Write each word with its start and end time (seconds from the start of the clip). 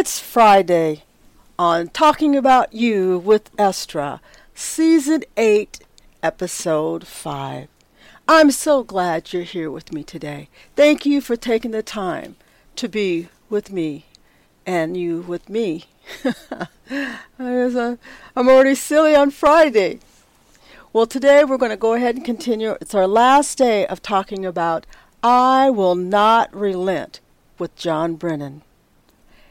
It's 0.00 0.18
Friday 0.18 1.02
on 1.58 1.88
Talking 1.88 2.34
About 2.34 2.72
You 2.72 3.18
with 3.18 3.50
Estra, 3.58 4.22
Season 4.54 5.24
8, 5.36 5.80
Episode 6.22 7.06
5. 7.06 7.68
I'm 8.26 8.50
so 8.50 8.82
glad 8.82 9.30
you're 9.34 9.42
here 9.42 9.70
with 9.70 9.92
me 9.92 10.02
today. 10.02 10.48
Thank 10.74 11.04
you 11.04 11.20
for 11.20 11.36
taking 11.36 11.72
the 11.72 11.82
time 11.82 12.36
to 12.76 12.88
be 12.88 13.28
with 13.50 13.70
me 13.70 14.06
and 14.64 14.96
you 14.96 15.20
with 15.20 15.50
me. 15.50 15.84
I'm 17.38 18.48
already 18.48 18.76
silly 18.76 19.14
on 19.14 19.30
Friday. 19.30 20.00
Well, 20.94 21.06
today 21.06 21.44
we're 21.44 21.58
going 21.58 21.72
to 21.72 21.76
go 21.76 21.92
ahead 21.92 22.16
and 22.16 22.24
continue. 22.24 22.78
It's 22.80 22.94
our 22.94 23.06
last 23.06 23.58
day 23.58 23.86
of 23.86 24.00
talking 24.00 24.46
about 24.46 24.86
I 25.22 25.68
Will 25.68 25.94
Not 25.94 26.48
Relent 26.56 27.20
with 27.58 27.76
John 27.76 28.14
Brennan. 28.14 28.62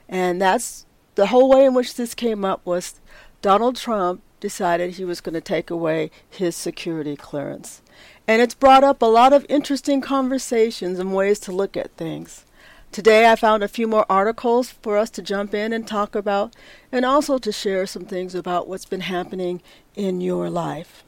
And 0.09 0.41
that's 0.41 0.85
the 1.15 1.27
whole 1.27 1.49
way 1.49 1.63
in 1.65 1.73
which 1.73 1.95
this 1.95 2.15
came 2.15 2.43
up 2.43 2.65
was 2.65 2.99
Donald 3.41 3.75
Trump 3.77 4.21
decided 4.39 4.91
he 4.91 5.05
was 5.05 5.21
going 5.21 5.33
to 5.33 5.41
take 5.41 5.69
away 5.69 6.09
his 6.29 6.55
security 6.55 7.15
clearance. 7.15 7.81
And 8.27 8.41
it's 8.41 8.55
brought 8.55 8.83
up 8.83 9.01
a 9.01 9.05
lot 9.05 9.33
of 9.33 9.45
interesting 9.47 10.01
conversations 10.01 10.99
and 10.99 11.13
ways 11.13 11.39
to 11.41 11.51
look 11.51 11.77
at 11.77 11.95
things. 11.95 12.45
Today 12.91 13.29
I 13.29 13.35
found 13.35 13.63
a 13.63 13.67
few 13.67 13.87
more 13.87 14.05
articles 14.09 14.71
for 14.71 14.97
us 14.97 15.11
to 15.11 15.21
jump 15.21 15.53
in 15.53 15.71
and 15.73 15.87
talk 15.87 16.15
about, 16.15 16.55
and 16.91 17.05
also 17.05 17.37
to 17.37 17.51
share 17.51 17.85
some 17.85 18.05
things 18.05 18.33
about 18.33 18.67
what's 18.67 18.85
been 18.85 19.01
happening 19.01 19.61
in 19.95 20.21
your 20.21 20.49
life. 20.49 21.03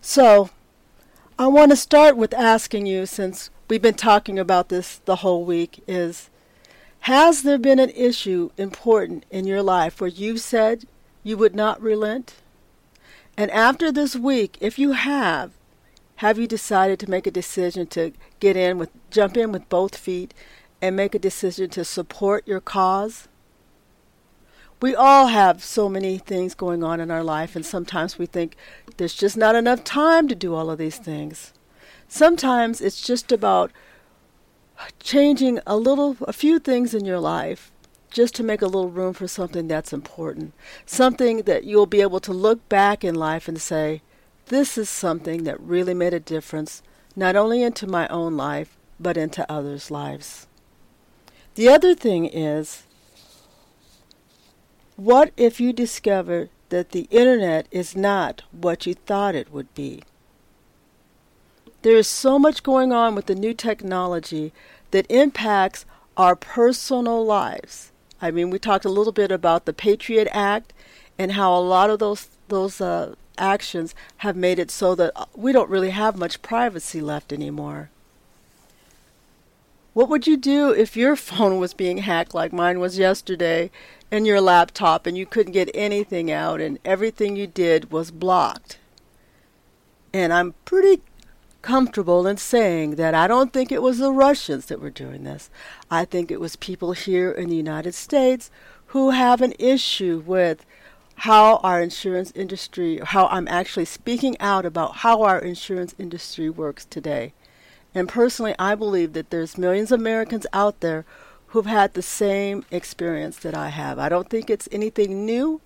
So, 0.00 0.50
I 1.38 1.46
want 1.46 1.70
to 1.70 1.76
start 1.76 2.16
with 2.16 2.34
asking 2.34 2.86
you, 2.86 3.06
since 3.06 3.50
we've 3.68 3.82
been 3.82 3.94
talking 3.94 4.38
about 4.38 4.68
this 4.68 5.00
the 5.04 5.16
whole 5.16 5.44
week, 5.44 5.84
is 5.86 6.28
has 7.06 7.42
there 7.42 7.56
been 7.56 7.78
an 7.78 7.90
issue 7.90 8.50
important 8.56 9.24
in 9.30 9.46
your 9.46 9.62
life 9.62 10.00
where 10.00 10.10
you 10.10 10.36
said 10.36 10.88
you 11.22 11.36
would 11.36 11.54
not 11.54 11.80
relent? 11.80 12.34
And 13.36 13.48
after 13.52 13.92
this 13.92 14.16
week, 14.16 14.58
if 14.60 14.76
you 14.76 14.90
have, 14.90 15.52
have 16.16 16.36
you 16.36 16.48
decided 16.48 16.98
to 16.98 17.08
make 17.08 17.24
a 17.24 17.30
decision 17.30 17.86
to 17.88 18.12
get 18.40 18.56
in 18.56 18.76
with, 18.76 18.90
jump 19.08 19.36
in 19.36 19.52
with 19.52 19.68
both 19.68 19.96
feet 19.96 20.34
and 20.82 20.96
make 20.96 21.14
a 21.14 21.20
decision 21.20 21.70
to 21.70 21.84
support 21.84 22.44
your 22.44 22.60
cause? 22.60 23.28
We 24.82 24.92
all 24.92 25.28
have 25.28 25.62
so 25.62 25.88
many 25.88 26.18
things 26.18 26.56
going 26.56 26.82
on 26.82 26.98
in 26.98 27.12
our 27.12 27.22
life, 27.22 27.54
and 27.54 27.64
sometimes 27.64 28.18
we 28.18 28.26
think 28.26 28.56
there's 28.96 29.14
just 29.14 29.36
not 29.36 29.54
enough 29.54 29.84
time 29.84 30.26
to 30.26 30.34
do 30.34 30.56
all 30.56 30.70
of 30.70 30.78
these 30.78 30.98
things. 30.98 31.52
Sometimes 32.08 32.80
it's 32.80 33.00
just 33.00 33.30
about 33.30 33.70
changing 35.00 35.60
a 35.66 35.76
little, 35.76 36.16
a 36.22 36.32
few 36.32 36.58
things 36.58 36.94
in 36.94 37.04
your 37.04 37.20
life 37.20 37.70
just 38.10 38.34
to 38.34 38.42
make 38.42 38.62
a 38.62 38.66
little 38.66 38.88
room 38.88 39.12
for 39.12 39.28
something 39.28 39.68
that's 39.68 39.92
important. 39.92 40.54
Something 40.86 41.42
that 41.42 41.64
you'll 41.64 41.86
be 41.86 42.00
able 42.00 42.20
to 42.20 42.32
look 42.32 42.66
back 42.68 43.04
in 43.04 43.14
life 43.14 43.48
and 43.48 43.60
say, 43.60 44.02
this 44.46 44.78
is 44.78 44.88
something 44.88 45.44
that 45.44 45.60
really 45.60 45.94
made 45.94 46.14
a 46.14 46.20
difference, 46.20 46.82
not 47.14 47.36
only 47.36 47.62
into 47.62 47.86
my 47.86 48.06
own 48.08 48.36
life, 48.36 48.76
but 48.98 49.16
into 49.16 49.50
others' 49.50 49.90
lives. 49.90 50.46
The 51.56 51.68
other 51.68 51.94
thing 51.94 52.26
is, 52.26 52.84
what 54.96 55.30
if 55.36 55.60
you 55.60 55.72
discover 55.72 56.48
that 56.68 56.90
the 56.90 57.08
internet 57.10 57.66
is 57.70 57.96
not 57.96 58.42
what 58.50 58.86
you 58.86 58.94
thought 58.94 59.34
it 59.34 59.52
would 59.52 59.74
be? 59.74 60.02
There 61.82 61.96
is 61.96 62.08
so 62.08 62.38
much 62.38 62.62
going 62.62 62.92
on 62.92 63.14
with 63.14 63.26
the 63.26 63.34
new 63.34 63.54
technology 63.54 64.52
that 64.90 65.10
impacts 65.10 65.84
our 66.16 66.34
personal 66.34 67.24
lives. 67.24 67.92
I 68.20 68.30
mean, 68.30 68.50
we 68.50 68.58
talked 68.58 68.84
a 68.84 68.90
little 68.90 69.12
bit 69.12 69.30
about 69.30 69.66
the 69.66 69.72
Patriot 69.72 70.28
Act 70.32 70.72
and 71.18 71.32
how 71.32 71.54
a 71.54 71.60
lot 71.60 71.90
of 71.90 71.98
those 71.98 72.28
those 72.48 72.80
uh, 72.80 73.14
actions 73.38 73.94
have 74.18 74.36
made 74.36 74.58
it 74.58 74.70
so 74.70 74.94
that 74.94 75.12
we 75.34 75.52
don't 75.52 75.70
really 75.70 75.90
have 75.90 76.16
much 76.16 76.42
privacy 76.42 77.00
left 77.00 77.32
anymore. 77.32 77.90
What 79.94 80.08
would 80.08 80.26
you 80.26 80.36
do 80.36 80.70
if 80.70 80.96
your 80.96 81.16
phone 81.28 81.58
was 81.58 81.74
being 81.74 81.98
hacked 81.98 82.34
like 82.34 82.52
mine 82.52 82.78
was 82.80 82.98
yesterday 82.98 83.70
and 84.10 84.26
your 84.26 84.40
laptop 84.40 85.06
and 85.06 85.16
you 85.16 85.26
couldn't 85.26 85.52
get 85.52 85.70
anything 85.74 86.30
out 86.30 86.60
and 86.60 86.78
everything 86.84 87.36
you 87.36 87.46
did 87.46 87.90
was 87.90 88.10
blocked? 88.10 88.78
And 90.12 90.32
I'm 90.32 90.54
pretty 90.64 91.02
comfortable 91.66 92.28
in 92.28 92.36
saying 92.36 92.94
that 92.94 93.12
I 93.12 93.26
don't 93.26 93.52
think 93.52 93.72
it 93.72 93.82
was 93.82 93.98
the 93.98 94.12
Russians 94.12 94.66
that 94.66 94.80
were 94.80 94.88
doing 94.88 95.24
this. 95.24 95.50
I 95.90 96.04
think 96.04 96.30
it 96.30 96.38
was 96.38 96.54
people 96.54 96.92
here 96.92 97.32
in 97.32 97.48
the 97.48 97.56
United 97.56 97.92
States 97.92 98.52
who 98.86 99.10
have 99.10 99.42
an 99.42 99.52
issue 99.58 100.22
with 100.24 100.64
how 101.16 101.56
our 101.64 101.82
insurance 101.82 102.30
industry, 102.36 103.00
how 103.02 103.26
I'm 103.26 103.48
actually 103.48 103.86
speaking 103.86 104.36
out 104.38 104.64
about 104.64 104.98
how 104.98 105.22
our 105.22 105.40
insurance 105.40 105.92
industry 105.98 106.48
works 106.48 106.84
today. 106.84 107.32
And 107.96 108.08
personally, 108.08 108.54
I 108.60 108.76
believe 108.76 109.12
that 109.14 109.30
there's 109.30 109.58
millions 109.58 109.90
of 109.90 109.98
Americans 109.98 110.46
out 110.52 110.78
there 110.78 111.04
who've 111.48 111.66
had 111.66 111.94
the 111.94 112.02
same 112.02 112.64
experience 112.70 113.38
that 113.38 113.56
I 113.56 113.70
have. 113.70 113.98
I 113.98 114.08
don't 114.08 114.30
think 114.30 114.50
it's 114.50 114.68
anything 114.70 115.26
new, 115.26 115.60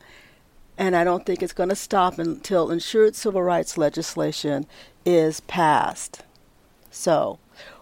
and 0.81 0.97
I 0.97 1.05
don't 1.05 1.27
think 1.27 1.43
it's 1.43 1.53
going 1.53 1.69
to 1.69 1.77
stop 1.77 2.19
until 2.19 2.71
insured 2.71 3.15
civil 3.15 3.43
rights 3.43 3.77
legislation 3.77 4.65
is 5.05 5.41
passed. 5.41 6.23
So, 6.91 7.39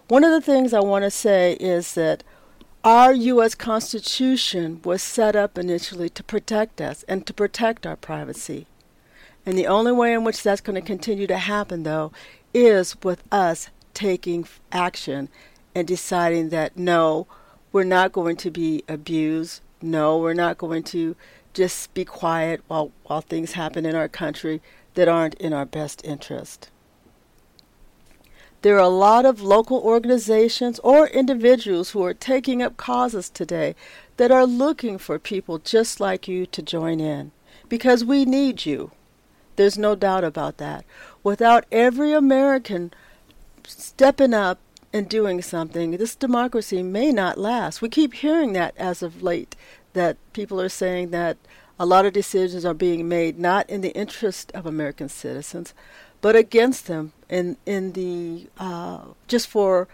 one 0.08 0.24
of 0.24 0.32
the 0.32 0.40
things 0.40 0.74
I 0.74 0.80
want 0.80 1.04
to 1.04 1.10
say 1.10 1.52
is 1.60 1.94
that 1.94 2.24
our 2.82 3.12
U.S. 3.12 3.54
Constitution 3.54 4.80
was 4.82 5.00
set 5.00 5.36
up 5.36 5.56
initially 5.56 6.08
to 6.08 6.24
protect 6.24 6.80
us 6.80 7.04
and 7.06 7.24
to 7.26 7.32
protect 7.32 7.86
our 7.86 7.94
privacy. 7.94 8.66
And 9.46 9.56
the 9.56 9.68
only 9.68 9.92
way 9.92 10.12
in 10.12 10.24
which 10.24 10.42
that's 10.42 10.60
going 10.60 10.74
to 10.74 10.86
continue 10.86 11.28
to 11.28 11.38
happen, 11.38 11.84
though, 11.84 12.10
is 12.52 13.00
with 13.04 13.22
us 13.30 13.68
taking 13.94 14.44
action 14.72 15.28
and 15.72 15.86
deciding 15.86 16.48
that 16.48 16.76
no, 16.76 17.28
we're 17.70 17.84
not 17.84 18.10
going 18.10 18.36
to 18.38 18.50
be 18.50 18.82
abused. 18.88 19.60
No, 19.80 20.18
we're 20.18 20.34
not 20.34 20.58
going 20.58 20.82
to 20.84 21.14
just 21.54 21.92
be 21.94 22.04
quiet 22.04 22.62
while, 22.68 22.92
while 23.04 23.20
things 23.20 23.52
happen 23.52 23.86
in 23.86 23.94
our 23.94 24.08
country 24.08 24.60
that 24.94 25.08
aren't 25.08 25.34
in 25.34 25.52
our 25.52 25.66
best 25.66 26.04
interest. 26.04 26.70
There 28.62 28.74
are 28.74 28.80
a 28.80 28.88
lot 28.88 29.24
of 29.24 29.40
local 29.40 29.78
organizations 29.78 30.80
or 30.80 31.06
individuals 31.06 31.90
who 31.90 32.02
are 32.02 32.14
taking 32.14 32.60
up 32.60 32.76
causes 32.76 33.30
today 33.30 33.76
that 34.16 34.32
are 34.32 34.46
looking 34.46 34.98
for 34.98 35.18
people 35.18 35.58
just 35.58 36.00
like 36.00 36.26
you 36.26 36.44
to 36.46 36.60
join 36.60 36.98
in 36.98 37.30
because 37.68 38.04
we 38.04 38.24
need 38.24 38.66
you. 38.66 38.90
There's 39.54 39.78
no 39.78 39.94
doubt 39.94 40.24
about 40.24 40.58
that. 40.58 40.84
Without 41.22 41.66
every 41.70 42.12
American 42.12 42.92
stepping 43.64 44.34
up 44.34 44.58
and 44.92 45.08
doing 45.08 45.42
something, 45.42 45.92
this 45.92 46.16
democracy 46.16 46.82
may 46.82 47.12
not 47.12 47.38
last. 47.38 47.82
We 47.82 47.88
keep 47.88 48.14
hearing 48.14 48.54
that 48.54 48.74
as 48.76 49.02
of 49.02 49.22
late, 49.22 49.54
that 49.98 50.16
people 50.32 50.60
are 50.60 50.68
saying 50.68 51.10
that 51.10 51.36
a 51.78 51.86
lot 51.86 52.06
of 52.06 52.12
decisions 52.12 52.64
are 52.64 52.74
being 52.74 53.08
made 53.08 53.38
not 53.38 53.68
in 53.70 53.80
the 53.80 53.94
interest 53.94 54.50
of 54.52 54.66
American 54.66 55.08
citizens, 55.08 55.74
but 56.20 56.34
against 56.34 56.86
them 56.86 57.12
in 57.28 57.56
in 57.66 57.92
the 57.92 58.48
uh, 58.58 59.00
just 59.26 59.48
for 59.48 59.88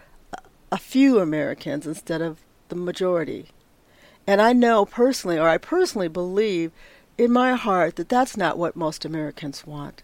a 0.71 0.77
few 0.77 1.19
Americans 1.19 1.85
instead 1.85 2.21
of 2.21 2.39
the 2.69 2.75
majority. 2.75 3.47
And 4.27 4.41
I 4.41 4.53
know 4.53 4.85
personally, 4.85 5.37
or 5.37 5.47
I 5.47 5.57
personally 5.57 6.07
believe 6.07 6.71
in 7.17 7.31
my 7.31 7.53
heart 7.53 7.95
that 7.95 8.09
that's 8.09 8.35
not 8.35 8.57
what 8.57 8.75
most 8.75 9.05
Americans 9.05 9.65
want. 9.65 10.01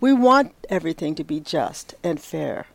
We 0.00 0.12
want 0.12 0.54
everything 0.68 1.14
to 1.16 1.24
be 1.24 1.40
just 1.40 1.94
and 2.02 2.20
fair. 2.20 2.66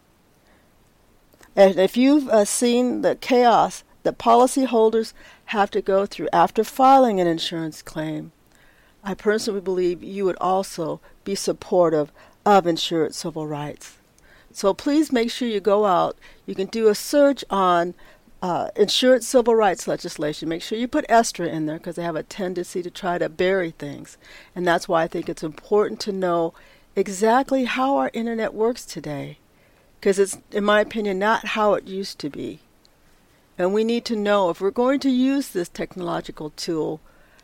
And 1.55 1.79
if 1.79 1.95
you've 1.95 2.27
uh, 2.27 2.45
seen 2.45 3.01
the 3.01 3.15
chaos 3.15 3.83
that 4.03 4.19
policyholders 4.19 5.13
have 5.45 5.69
to 5.71 5.81
go 5.81 6.05
through 6.05 6.29
after 6.33 6.63
filing 6.63 7.19
an 7.19 7.27
insurance 7.27 7.81
claim, 7.81 8.31
I 9.03 9.13
personally 9.13 9.61
believe 9.61 10.03
you 10.03 10.25
would 10.25 10.37
also 10.41 10.99
be 11.23 11.35
supportive 11.35 12.11
of 12.45 12.65
insured 12.65 13.13
civil 13.13 13.47
rights. 13.47 13.97
So 14.51 14.73
please 14.73 15.11
make 15.11 15.29
sure 15.29 15.47
you 15.47 15.59
go 15.59 15.85
out. 15.85 16.17
You 16.45 16.55
can 16.55 16.67
do 16.67 16.87
a 16.87 16.95
search 16.95 17.43
on 17.49 17.93
uh, 18.41 18.69
insurance 18.75 19.27
civil 19.27 19.55
rights 19.55 19.87
legislation. 19.87 20.49
Make 20.49 20.61
sure 20.61 20.77
you 20.77 20.87
put 20.87 21.07
ESTRA 21.09 21.47
in 21.47 21.65
there 21.65 21.77
because 21.77 21.95
they 21.95 22.03
have 22.03 22.15
a 22.15 22.23
tendency 22.23 22.81
to 22.81 22.89
try 22.89 23.17
to 23.17 23.29
bury 23.29 23.71
things. 23.71 24.17
And 24.55 24.67
that's 24.67 24.87
why 24.87 25.03
I 25.03 25.07
think 25.07 25.27
it's 25.27 25.43
important 25.43 25.99
to 26.01 26.11
know 26.11 26.53
exactly 26.95 27.65
how 27.65 27.97
our 27.97 28.11
internet 28.13 28.53
works 28.53 28.85
today. 28.85 29.39
Because 29.99 30.19
it's, 30.19 30.37
in 30.51 30.63
my 30.63 30.81
opinion, 30.81 31.19
not 31.19 31.45
how 31.47 31.73
it 31.73 31.87
used 31.87 32.19
to 32.19 32.29
be. 32.29 32.59
And 33.57 33.73
we 33.73 33.83
need 33.83 34.05
to 34.05 34.15
know 34.15 34.49
if 34.49 34.59
we're 34.59 34.71
going 34.71 34.99
to 35.01 35.09
use 35.09 35.49
this 35.49 35.69
technological 35.69 36.49
tool, 36.51 36.99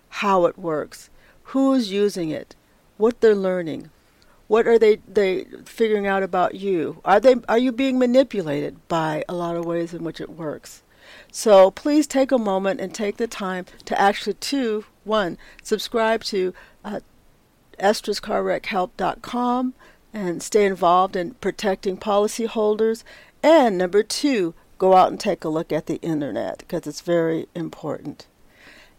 how 0.09 0.45
it 0.45 0.57
works, 0.57 1.09
who's 1.43 1.91
using 1.91 2.29
it, 2.29 2.55
what 2.97 3.21
they're 3.21 3.35
learning, 3.35 3.89
what 4.47 4.67
are 4.67 4.77
they 4.77 4.97
they 5.07 5.45
figuring 5.63 6.05
out 6.07 6.23
about 6.23 6.55
you? 6.55 6.99
Are 7.05 7.21
they 7.21 7.35
are 7.47 7.57
you 7.57 7.71
being 7.71 7.97
manipulated 7.97 8.85
by 8.89 9.23
a 9.29 9.33
lot 9.33 9.55
of 9.55 9.63
ways 9.63 9.93
in 9.93 10.03
which 10.03 10.19
it 10.19 10.29
works? 10.29 10.83
So 11.31 11.71
please 11.71 12.05
take 12.05 12.33
a 12.33 12.37
moment 12.37 12.81
and 12.81 12.93
take 12.93 13.15
the 13.15 13.27
time 13.27 13.65
to 13.85 13.99
actually 13.99 14.33
to 14.33 14.83
one 15.05 15.37
subscribe 15.63 16.25
to 16.25 16.53
uh, 16.83 16.99
estrascarwreckhelp.com 17.79 19.73
and 20.13 20.43
stay 20.43 20.65
involved 20.65 21.15
in 21.15 21.35
protecting 21.35 21.95
policyholders. 21.95 23.03
And 23.41 23.77
number 23.77 24.03
two, 24.03 24.53
go 24.81 24.95
out 24.95 25.11
and 25.11 25.19
take 25.19 25.43
a 25.43 25.49
look 25.49 25.71
at 25.71 25.85
the 25.85 25.97
internet 26.01 26.57
because 26.57 26.87
it's 26.87 27.01
very 27.01 27.47
important. 27.53 28.25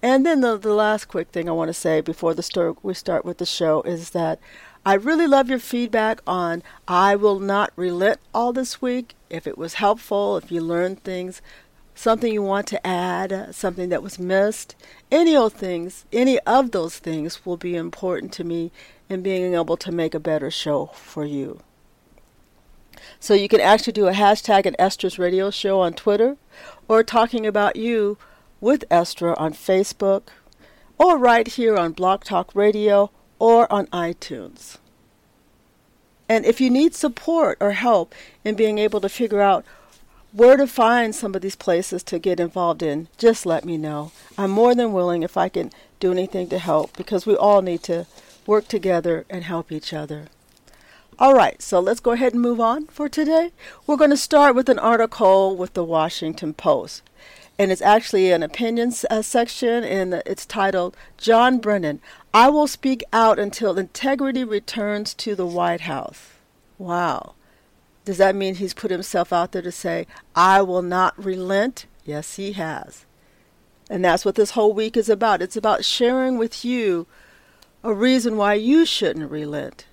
And 0.00 0.25
then 0.25 0.40
the, 0.40 0.56
the 0.56 0.75
last 0.75 1.08
quick 1.08 1.31
thing 1.31 1.49
I 1.49 1.52
want 1.52 1.70
to 1.70 1.75
say 1.75 2.00
before 2.00 2.34
the 2.34 2.43
story, 2.44 2.75
we 2.84 2.94
start 2.94 3.25
with 3.25 3.38
the 3.38 3.46
show 3.46 3.82
is 3.82 4.11
that 4.11 4.38
I 4.87 4.94
really 4.94 5.26
love 5.26 5.50
your 5.50 5.58
feedback 5.58 6.20
on 6.25 6.62
I 6.87 7.17
will 7.17 7.40
not 7.40 7.73
relent 7.75 8.20
all 8.32 8.52
this 8.52 8.81
week. 8.81 9.17
If 9.29 9.44
it 9.44 9.58
was 9.58 9.75
helpful, 9.75 10.37
if 10.37 10.52
you 10.52 10.61
learned 10.61 11.02
things, 11.02 11.43
something 11.96 12.32
you 12.32 12.44
want 12.44 12.69
to 12.69 12.87
add, 12.87 13.52
something 13.52 13.88
that 13.88 14.05
was 14.05 14.20
missed, 14.20 14.76
any 15.11 15.35
of 15.35 15.52
things, 15.52 16.05
any 16.12 16.38
of 16.40 16.70
those 16.70 17.00
things 17.00 17.44
will 17.44 17.56
be 17.56 17.75
important 17.75 18.32
to 18.35 18.44
me 18.44 18.70
in 19.08 19.20
being 19.20 19.55
able 19.55 19.76
to 19.78 19.90
make 19.90 20.14
a 20.14 20.20
better 20.20 20.49
show 20.49 20.93
for 20.94 21.25
you. 21.25 21.61
So 23.20 23.34
you 23.34 23.49
can 23.49 23.60
actually 23.60 23.93
do 23.93 24.06
a 24.06 24.12
hashtag 24.12 24.66
at 24.66 24.76
Estra's 24.78 25.19
radio 25.19 25.50
show 25.50 25.81
on 25.81 25.93
Twitter 25.94 26.37
or 26.88 27.02
talking 27.02 27.46
about 27.46 27.76
you 27.76 28.19
with 28.60 28.84
Estra 28.90 29.34
on 29.37 29.52
Facebook 29.52 30.25
or 30.99 31.19
right 31.19 31.49
here 31.49 31.76
on 31.76 31.93
Blog 31.93 32.25
Talk 32.25 32.54
Radio 32.54 33.10
or 33.38 33.70
on 33.72 33.87
iTunes. 33.88 34.78
And 36.28 36.46
if 36.46 36.60
you 36.60 36.70
need 36.70 36.94
support 36.94 37.58
or 37.60 37.72
help 37.72 38.14
in 38.44 38.54
being 38.54 38.78
able 38.78 39.00
to 39.00 39.08
figure 39.08 39.40
out 39.40 39.64
where 40.32 40.56
to 40.56 40.66
find 40.66 41.14
some 41.14 41.34
of 41.34 41.43
these 41.43 41.56
places 41.56 42.02
to 42.04 42.19
get 42.19 42.40
involved 42.40 42.82
in, 42.82 43.08
just 43.19 43.44
let 43.44 43.64
me 43.64 43.76
know. 43.76 44.12
I'm 44.38 44.50
more 44.50 44.75
than 44.75 44.93
willing 44.93 45.22
if 45.22 45.37
I 45.37 45.49
can 45.49 45.70
do 46.00 46.10
anything 46.10 46.49
to 46.49 46.58
help 46.58 46.96
because 46.96 47.26
we 47.26 47.37
all 47.37 47.60
need 47.62 47.82
to 47.82 48.06
work 48.46 48.66
together 48.66 49.26
and 49.28 49.44
help 49.44 49.70
each 49.70 49.93
other. 49.93 50.28
All 51.23 51.35
right, 51.35 51.63
so 51.63 51.79
let's 51.79 52.01
go 52.01 52.11
ahead 52.11 52.33
and 52.33 52.43
move 52.43 52.59
on 52.59 52.89
for 52.89 53.09
today. 53.09 53.53
We're 53.87 53.97
going 53.97 54.11
to 54.11 54.17
start 54.17 54.57
with 54.57 54.69
an 54.69 54.81
article 54.81 55.55
with 55.55 55.75
the 55.75 55.85
Washington 55.85 56.53
Post 56.53 57.05
and 57.57 57.71
it's 57.71 57.81
actually 57.81 58.33
an 58.33 58.43
opinion 58.43 58.93
uh, 59.09 59.23
section, 59.23 59.85
and 59.85 60.15
it's 60.27 60.45
titled 60.45 60.97
John 61.19 61.59
Brennan. 61.59 62.01
I 62.35 62.49
will 62.49 62.67
speak 62.67 63.05
out 63.13 63.39
until 63.39 63.79
integrity 63.79 64.43
returns 64.43 65.15
to 65.15 65.37
the 65.37 65.47
White 65.47 65.83
House. 65.83 66.31
Wow. 66.77 67.35
Does 68.05 68.19
that 68.19 68.35
mean 68.35 68.57
he's 68.57 68.75
put 68.75 68.91
himself 68.91 69.33
out 69.33 69.53
there 69.53 69.63
to 69.63 69.71
say, 69.71 70.09
I 70.35 70.61
will 70.63 70.83
not 70.83 71.17
relent? 71.25 71.87
Yes, 72.05 72.35
he 72.35 72.51
has. 72.55 73.05
And 73.89 74.05
that's 74.05 74.25
what 74.25 74.35
this 74.35 74.53
whole 74.53 74.73
week 74.73 74.97
is 74.97 75.09
about. 75.09 75.41
It's 75.41 75.57
about 75.57 75.85
sharing 75.85 76.37
with 76.37 76.65
you 76.65 77.07
a 77.85 77.95
reason 77.95 78.37
why 78.37 78.55
you 78.55 78.85
shouldn't 78.85 79.31
relent. 79.31 79.87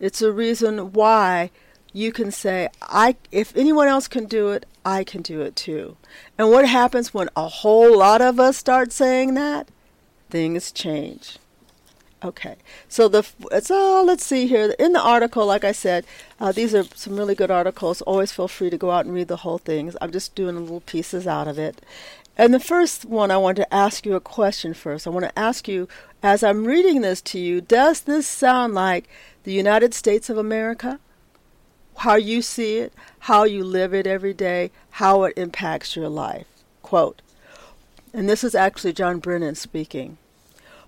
It's 0.00 0.22
a 0.22 0.32
reason 0.32 0.92
why 0.92 1.50
you 1.92 2.12
can 2.12 2.30
say, 2.30 2.68
I 2.82 3.16
if 3.30 3.56
anyone 3.56 3.88
else 3.88 4.08
can 4.08 4.24
do 4.24 4.50
it, 4.50 4.66
I 4.84 5.04
can 5.04 5.22
do 5.22 5.42
it 5.42 5.54
too. 5.54 5.96
And 6.38 6.50
what 6.50 6.66
happens 6.66 7.12
when 7.12 7.28
a 7.36 7.48
whole 7.48 7.98
lot 7.98 8.22
of 8.22 8.40
us 8.40 8.56
start 8.56 8.92
saying 8.92 9.34
that? 9.34 9.68
Things 10.30 10.72
change. 10.72 11.38
Okay, 12.22 12.56
so 12.86 13.08
the 13.08 13.26
all. 13.70 14.04
let's 14.04 14.26
see 14.26 14.46
here 14.46 14.74
in 14.78 14.92
the 14.92 15.00
article. 15.00 15.46
Like 15.46 15.64
I 15.64 15.72
said, 15.72 16.04
uh, 16.38 16.52
these 16.52 16.74
are 16.74 16.84
some 16.94 17.16
really 17.16 17.34
good 17.34 17.50
articles. 17.50 18.02
Always 18.02 18.30
feel 18.30 18.48
free 18.48 18.68
to 18.68 18.76
go 18.76 18.90
out 18.90 19.06
and 19.06 19.14
read 19.14 19.28
the 19.28 19.38
whole 19.38 19.56
things. 19.56 19.96
I'm 20.00 20.12
just 20.12 20.34
doing 20.34 20.58
little 20.60 20.80
pieces 20.80 21.26
out 21.26 21.48
of 21.48 21.58
it. 21.58 21.80
And 22.36 22.52
the 22.52 22.60
first 22.60 23.06
one, 23.06 23.30
I 23.30 23.38
want 23.38 23.56
to 23.56 23.74
ask 23.74 24.04
you 24.04 24.14
a 24.14 24.20
question 24.20 24.74
first. 24.74 25.06
I 25.06 25.10
want 25.10 25.24
to 25.24 25.38
ask 25.38 25.66
you, 25.66 25.88
as 26.22 26.42
I'm 26.42 26.66
reading 26.66 27.00
this 27.00 27.22
to 27.22 27.38
you, 27.38 27.62
does 27.62 28.02
this 28.02 28.26
sound 28.26 28.74
like 28.74 29.08
the 29.44 29.52
United 29.52 29.94
States 29.94 30.30
of 30.30 30.38
America? 30.38 31.00
how 32.00 32.14
you 32.14 32.40
see 32.40 32.78
it, 32.78 32.94
how 33.20 33.44
you 33.44 33.62
live 33.62 33.92
it 33.92 34.06
every 34.06 34.32
day, 34.32 34.70
how 34.92 35.24
it 35.24 35.34
impacts 35.36 35.96
your 35.96 36.08
life. 36.08 36.46
Quote, 36.82 37.20
and 38.14 38.28
this 38.28 38.42
is 38.42 38.54
actually 38.54 38.94
John 38.94 39.18
Brennan 39.18 39.54
speaking. 39.54 40.16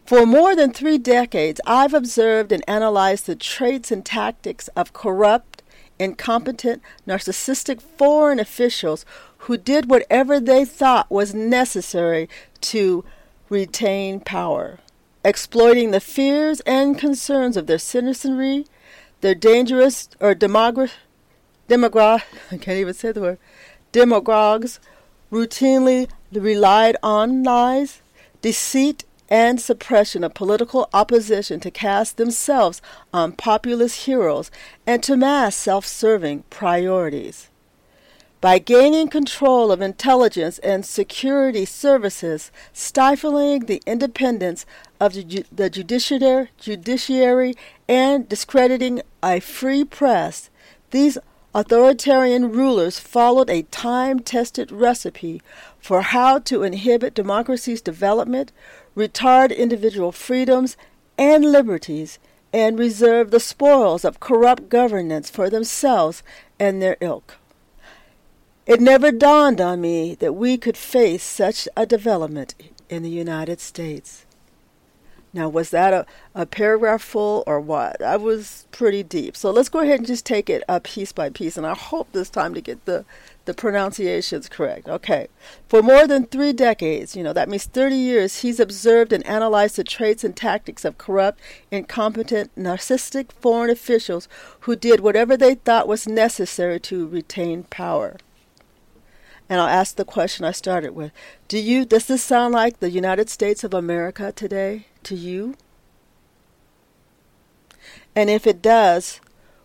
For 0.07 0.25
more 0.25 0.57
than 0.57 0.73
three 0.73 0.97
decades, 0.97 1.61
I've 1.67 1.93
observed 1.93 2.51
and 2.51 2.65
analyzed 2.67 3.27
the 3.27 3.37
traits 3.37 3.93
and 3.93 4.05
tactics 4.05 4.69
of 4.69 4.95
corrupt, 4.95 5.63
incompetent, 5.99 6.83
narcissistic 7.07 7.83
foreign 7.83 8.41
officials 8.41 9.05
who 9.39 9.59
did 9.59 9.91
whatever 9.91 10.41
they 10.41 10.65
thought 10.65 11.11
was 11.11 11.35
necessary 11.35 12.29
to 12.63 13.05
retain 13.51 14.19
power, 14.19 14.79
exploiting 15.25 15.91
the 15.91 16.01
fears 16.01 16.61
and 16.61 16.99
concerns 16.99 17.57
of 17.57 17.67
their 17.67 17.79
citizenry 17.79 18.65
their 19.23 19.35
dangerous 19.35 20.09
or 20.21 20.35
demogra- 20.35 20.91
demograph, 21.69 22.25
I 22.51 22.59
can't 22.59 22.79
even 22.79 22.93
say 22.93 23.13
the 23.13 23.21
word, 23.21 23.39
demagogues 23.93 24.79
routinely 25.31 26.09
relied 26.31 26.97
on 27.03 27.43
lies, 27.43 28.03
deceit, 28.43 29.05
and 29.31 29.59
suppression 29.61 30.23
of 30.25 30.35
political 30.35 30.91
opposition 30.93 31.59
to 31.61 31.71
cast 31.71 32.19
themselves 32.19 32.83
on 33.15 33.33
populist 33.33 34.05
heroes 34.05 34.51
and 34.87 35.03
to 35.03 35.17
mass 35.17 35.57
self 35.57 35.87
serving 35.87 36.43
priorities. 36.51 37.49
By 38.43 38.59
gaining 38.59 39.07
control 39.07 39.71
of 39.71 39.81
intelligence 39.81 40.59
and 40.59 40.85
security 40.85 41.65
services, 41.65 42.51
stifling 42.73 43.67
the 43.67 43.81
independence 43.87 44.67
of 44.99 45.13
the 45.13 45.71
judiciary, 45.71 46.49
judiciary 46.59 47.55
and 47.89 48.29
discrediting 48.29 49.01
a 49.23 49.39
free 49.39 49.85
press, 49.85 50.51
these 50.91 51.19
authoritarian 51.55 52.51
rulers 52.51 52.99
followed 52.99 53.49
a 53.49 53.63
time 53.63 54.19
tested 54.19 54.73
recipe 54.73 55.41
for 55.79 56.03
how 56.03 56.41
to 56.41 56.65
inhibit 56.65 57.15
democracy's 57.15 57.81
development, 57.81 58.51
retard 58.97 59.57
individual 59.57 60.11
freedoms 60.11 60.77
and 61.17 61.45
liberties, 61.45 62.19
and 62.53 62.77
reserve 62.77 63.31
the 63.31 63.39
spoils 63.39 64.05
of 64.05 64.19
corrupt 64.19 64.69
governance 64.69 65.31
for 65.31 65.49
themselves 65.49 66.25
and 66.59 66.83
their 66.83 66.97
ilk. 67.01 67.37
It 68.65 68.81
never 68.81 69.11
dawned 69.11 69.61
on 69.61 69.81
me 69.81 70.15
that 70.17 70.35
we 70.35 70.57
could 70.57 70.77
face 70.77 71.25
such 71.25 71.67
a 71.77 71.85
development 71.85 72.55
in 72.89 73.03
the 73.03 73.11
United 73.11 73.61
States. 73.61 74.25
Now, 75.35 75.49
was 75.49 75.71
that 75.71 75.93
a, 75.93 76.07
a 76.33 76.47
paragraph 76.47 77.03
full 77.03 77.43
or 77.45 77.59
what? 77.59 77.99
That 77.99 78.21
was 78.21 78.67
pretty 78.71 79.03
deep. 79.03 79.37
So 79.37 79.51
let's 79.51 79.69
go 79.69 79.81
ahead 79.81 79.99
and 79.99 80.07
just 80.07 80.25
take 80.25 80.49
it 80.49 80.63
uh, 80.69 80.79
piece 80.85 81.11
by 81.11 81.29
piece, 81.31 81.57
and 81.57 81.67
I 81.67 81.75
hope 81.75 82.13
this 82.13 82.31
time 82.31 82.55
to 82.55 82.61
get 82.61 82.85
the, 82.85 83.05
the 83.47 83.55
pronunciations 83.55 84.49
correct. 84.49 84.89
Okay. 84.89 85.27
For 85.67 85.83
more 85.83 86.07
than 86.07 86.27
three 86.27 86.53
decades, 86.53 87.17
you 87.17 87.25
know, 87.25 87.33
that 87.33 87.49
means 87.49 87.65
30 87.65 87.97
years, 87.97 88.43
he's 88.43 88.61
observed 88.61 89.13
and 89.13 89.27
analyzed 89.27 89.75
the 89.75 89.83
traits 89.83 90.23
and 90.23 90.37
tactics 90.37 90.85
of 90.85 90.99
corrupt, 90.99 91.41
incompetent, 91.73 92.55
narcissistic 92.55 93.33
foreign 93.33 93.71
officials 93.71 94.29
who 94.61 94.77
did 94.77 95.01
whatever 95.01 95.37
they 95.37 95.57
thought 95.57 95.89
was 95.89 96.07
necessary 96.07 96.79
to 96.79 97.09
retain 97.09 97.65
power. 97.65 98.19
And 99.53 99.61
I'll 99.61 99.69
ask 99.69 99.97
the 99.97 100.07
question 100.07 100.47
I 100.47 100.53
started 100.53 100.95
with. 100.95 101.13
Do 101.47 101.59
you 101.59 101.85
does 101.85 102.07
this 102.07 102.25
sound 102.25 102.55
like 102.55 102.81
the 102.81 102.89
United 102.89 103.29
States 103.29 103.63
of 103.63 103.75
America 103.75 104.33
today? 104.33 104.87
to 105.03 105.15
you? 105.15 105.57
And 108.17 108.31
if 108.31 108.47
it 108.47 108.63
does, 108.63 109.21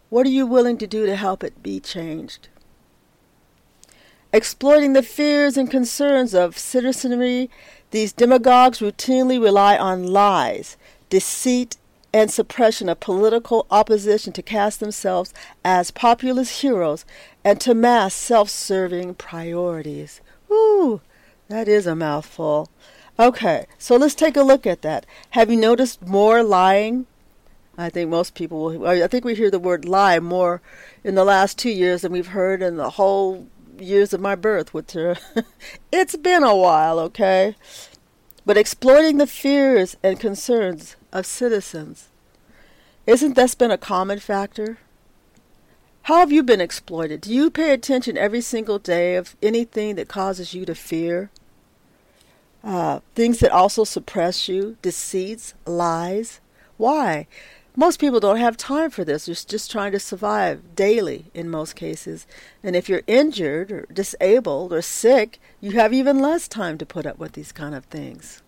what 0.10 0.26
are 0.26 0.30
you 0.30 0.46
willing 0.46 0.78
to 0.80 0.88
do 0.88 1.06
to 1.06 1.16
help 1.16 1.42
it 1.42 1.64
be 1.64 1.80
changed? 1.80 2.50
Exploiting 4.34 4.92
the 4.92 5.04
fears 5.04 5.56
and 5.56 5.72
concerns 5.72 6.34
of 6.34 6.58
citizenry, 6.58 7.50
these 7.92 8.12
demagogues 8.12 8.80
routinely 8.80 9.42
rely 9.42 9.78
on 9.78 10.08
lies, 10.08 10.76
deceit, 11.10 11.78
and 12.14 12.32
suppression 12.32 12.90
of 12.90 13.00
political 13.00 13.66
opposition 13.70 14.34
to 14.34 14.42
cast 14.42 14.80
themselves 14.80 15.34
as 15.64 15.92
populist 15.92 16.62
heroes 16.62 17.06
and 17.48 17.62
to 17.62 17.74
mass 17.74 18.14
self 18.14 18.50
serving 18.50 19.16
priorities. 19.16 20.20
Ooh, 20.52 21.00
that 21.48 21.70
is 21.70 21.88
a 21.88 21.96
mouthful. 21.96 22.70
Okay, 23.18 23.68
so 23.78 23.96
let's 23.96 24.16
take 24.16 24.36
a 24.36 24.42
look 24.42 24.68
at 24.68 24.82
that. 24.82 25.06
Have 25.30 25.50
you 25.50 25.56
noticed 25.56 26.06
more 26.06 26.44
lying? 26.44 27.06
I 27.78 27.90
think 27.90 28.10
most 28.10 28.36
people 28.36 28.66
will. 28.66 28.86
I 28.86 29.08
think 29.08 29.24
we 29.24 29.34
hear 29.34 29.50
the 29.50 29.60
word 29.60 29.86
lie 29.86 30.20
more 30.20 30.62
in 31.06 31.16
the 31.16 31.24
last 31.24 31.58
two 31.58 31.70
years 31.70 32.02
than 32.02 32.12
we've 32.12 32.36
heard 32.36 32.62
in 32.62 32.76
the 32.76 32.90
whole 32.90 33.48
years 33.80 34.12
of 34.12 34.20
my 34.20 34.36
birth. 34.36 34.74
Which 34.74 34.98
uh, 34.98 35.16
it's 35.90 36.18
been 36.18 36.44
a 36.44 36.54
while, 36.54 37.00
okay? 37.00 37.56
But 38.46 38.58
exploiting 38.58 39.20
the 39.20 39.28
fears 39.28 39.96
and 40.04 40.20
concerns 40.20 40.98
of 41.14 41.26
citizens. 41.26 42.10
Isn't 43.06 43.38
that 43.38 43.58
been 43.58 43.72
a 43.72 43.78
common 43.78 44.20
factor? 44.20 44.80
How 46.08 46.20
have 46.20 46.32
you 46.32 46.42
been 46.42 46.62
exploited? 46.62 47.20
Do 47.20 47.34
you 47.34 47.52
pay 47.52 47.74
attention 47.74 48.18
every 48.18 48.40
single 48.40 48.80
day 48.80 49.18
of 49.18 49.36
anything 49.44 49.96
that 49.96 50.08
causes 50.08 50.54
you 50.54 50.66
to 50.66 50.74
fear? 50.74 51.30
Uh, 52.64 53.02
things 53.14 53.40
that 53.40 53.52
also 53.52 53.84
suppress 53.84 54.48
you, 54.48 54.78
deceits, 54.82 55.54
lies. 55.66 56.40
Why? 56.78 57.28
Most 57.76 58.00
people 58.00 58.22
don't 58.22 58.38
have 58.38 58.56
time 58.56 58.90
for 58.90 59.04
this. 59.04 59.26
They're 59.26 59.36
just 59.36 59.70
trying 59.70 59.92
to 59.92 60.00
survive 60.00 60.78
daily 60.78 61.26
in 61.34 61.50
most 61.50 61.76
cases. 61.76 62.26
And 62.64 62.74
if 62.74 62.88
you're 62.88 63.04
injured 63.06 63.70
or 63.70 63.86
disabled 63.92 64.72
or 64.72 64.82
sick, 64.82 65.42
you 65.60 65.72
have 65.72 65.94
even 65.94 66.20
less 66.20 66.48
time 66.48 66.78
to 66.78 66.86
put 66.86 67.06
up 67.06 67.20
with 67.20 67.34
these 67.34 67.52
kind 67.52 67.76
of 67.76 67.84
things. 67.84 68.42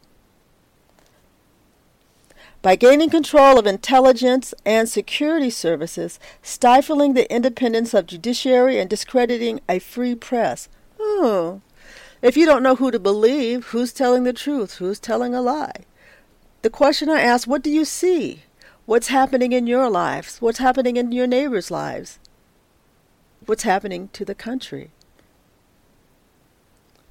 By 2.62 2.75
gaining 2.75 3.10
control 3.10 3.58
of 3.58 3.66
intelligence 3.66 4.54
and 4.66 4.89
security 4.89 5.50
services, 5.50 6.20
stifling 6.42 7.13
the 7.13 7.32
independence 7.34 7.94
of 7.94 8.06
judiciary 8.06 8.80
and 8.80 8.89
discrediting 8.89 9.62
a 9.70 9.80
free 9.80 10.13
press. 10.13 10.68
Oh, 11.00 11.62
if 12.22 12.36
you 12.36 12.46
don't 12.46 12.63
know 12.63 12.75
who 12.75 12.92
to 12.92 13.00
believe, 13.00 13.68
who's 13.68 13.94
telling 13.94 14.24
the 14.24 14.34
truth, 14.34 14.75
who's 14.75 15.00
telling 15.00 15.34
a 15.34 15.42
lie? 15.42 15.86
The 16.62 16.70
question 16.70 17.08
I 17.08 17.22
ask, 17.22 17.48
what 17.48 17.63
do 17.63 17.70
you 17.70 17.86
see? 17.86 18.44
What's 18.86 19.08
happening 19.08 19.54
in 19.54 19.66
your 19.66 19.89
lives? 19.89 20.42
What's 20.42 20.60
happening 20.60 20.98
in 20.98 21.13
your 21.13 21.28
neighbors' 21.28 21.72
lives? 21.72 22.20
What's 23.46 23.63
happening 23.63 24.10
to 24.12 24.25
the 24.25 24.36
country? 24.36 24.92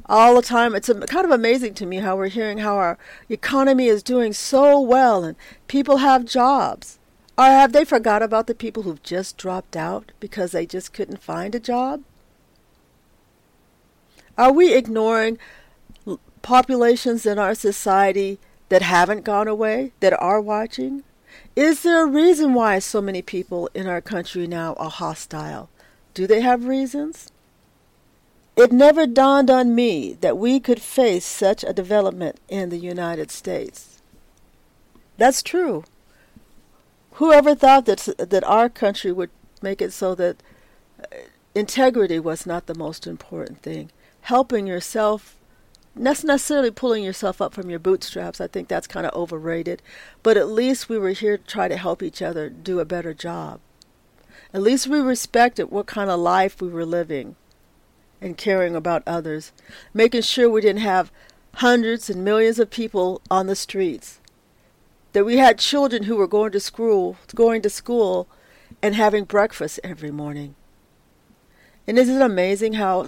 All 0.08 0.36
the 0.36 0.42
time, 0.42 0.74
it's 0.74 0.88
kind 0.88 1.24
of 1.24 1.30
amazing 1.30 1.74
to 1.74 1.86
me 1.86 1.98
how 1.98 2.16
we're 2.16 2.28
hearing 2.28 2.58
how 2.58 2.76
our 2.76 2.98
economy 3.28 3.86
is 3.86 4.02
doing 4.02 4.32
so 4.32 4.80
well 4.80 5.22
and 5.22 5.36
people 5.66 5.98
have 5.98 6.24
jobs. 6.24 6.98
Or 7.36 7.44
have 7.44 7.72
they 7.72 7.84
forgot 7.84 8.22
about 8.22 8.46
the 8.46 8.54
people 8.54 8.84
who've 8.84 9.02
just 9.02 9.36
dropped 9.36 9.76
out 9.76 10.12
because 10.18 10.52
they 10.52 10.64
just 10.64 10.94
couldn't 10.94 11.22
find 11.22 11.54
a 11.54 11.60
job? 11.60 12.02
Are 14.38 14.52
we 14.52 14.72
ignoring 14.72 15.38
populations 16.42 17.26
in 17.26 17.38
our 17.38 17.54
society 17.54 18.38
that 18.70 18.82
haven't 18.82 19.24
gone 19.24 19.46
away, 19.46 19.92
that 20.00 20.20
are 20.22 20.40
watching? 20.40 21.04
Is 21.54 21.82
there 21.82 22.04
a 22.04 22.10
reason 22.10 22.54
why 22.54 22.78
so 22.78 23.02
many 23.02 23.20
people 23.20 23.68
in 23.74 23.86
our 23.86 24.00
country 24.00 24.46
now 24.46 24.72
are 24.74 24.90
hostile? 24.90 25.68
Do 26.14 26.26
they 26.26 26.40
have 26.40 26.64
reasons? 26.64 27.30
It 28.58 28.72
never 28.72 29.06
dawned 29.06 29.50
on 29.50 29.74
me 29.74 30.14
that 30.20 30.36
we 30.36 30.60
could 30.60 30.82
face 30.82 31.24
such 31.24 31.64
a 31.64 31.72
development 31.72 32.40
in 32.48 32.70
the 32.70 32.78
United 32.78 33.30
States. 33.30 34.02
That's 35.16 35.42
true. 35.42 35.84
Whoever 37.12 37.54
thought 37.54 37.86
that, 37.86 38.14
that 38.18 38.44
our 38.44 38.68
country 38.68 39.12
would 39.12 39.30
make 39.62 39.80
it 39.80 39.92
so 39.92 40.14
that 40.16 40.42
uh, 41.00 41.16
integrity 41.54 42.18
was 42.18 42.46
not 42.46 42.66
the 42.66 42.74
most 42.74 43.06
important 43.06 43.62
thing? 43.62 43.90
helping 44.28 44.66
yourself 44.66 45.36
not 45.94 46.22
necessarily 46.22 46.70
pulling 46.70 47.02
yourself 47.02 47.40
up 47.40 47.54
from 47.54 47.70
your 47.70 47.78
bootstraps. 47.78 48.42
I 48.42 48.46
think 48.46 48.68
that's 48.68 48.86
kind 48.86 49.06
of 49.06 49.14
overrated. 49.14 49.82
But 50.22 50.36
at 50.36 50.48
least 50.48 50.88
we 50.88 50.98
were 50.98 51.10
here 51.10 51.38
to 51.38 51.44
try 51.44 51.66
to 51.66 51.78
help 51.78 52.02
each 52.02 52.20
other 52.20 52.50
do 52.50 52.78
a 52.78 52.84
better 52.84 53.14
job. 53.14 53.58
At 54.52 54.62
least 54.62 54.86
we 54.86 55.00
respected 55.00 55.70
what 55.70 55.86
kind 55.86 56.10
of 56.10 56.20
life 56.20 56.60
we 56.60 56.68
were 56.68 56.84
living 56.84 57.36
and 58.20 58.36
caring 58.36 58.74
about 58.74 59.02
others, 59.06 59.52
making 59.94 60.22
sure 60.22 60.48
we 60.50 60.60
didn't 60.60 60.82
have 60.82 61.12
hundreds 61.54 62.08
and 62.10 62.24
millions 62.24 62.58
of 62.58 62.70
people 62.70 63.20
on 63.30 63.46
the 63.46 63.56
streets. 63.56 64.20
That 65.12 65.24
we 65.24 65.38
had 65.38 65.58
children 65.58 66.04
who 66.04 66.16
were 66.16 66.26
going 66.26 66.52
to 66.52 66.60
school, 66.60 67.16
going 67.34 67.62
to 67.62 67.70
school 67.70 68.28
and 68.82 68.94
having 68.94 69.24
breakfast 69.24 69.80
every 69.82 70.10
morning. 70.10 70.54
And 71.86 71.98
isn't 71.98 72.16
it 72.16 72.22
amazing 72.22 72.74
how 72.74 73.06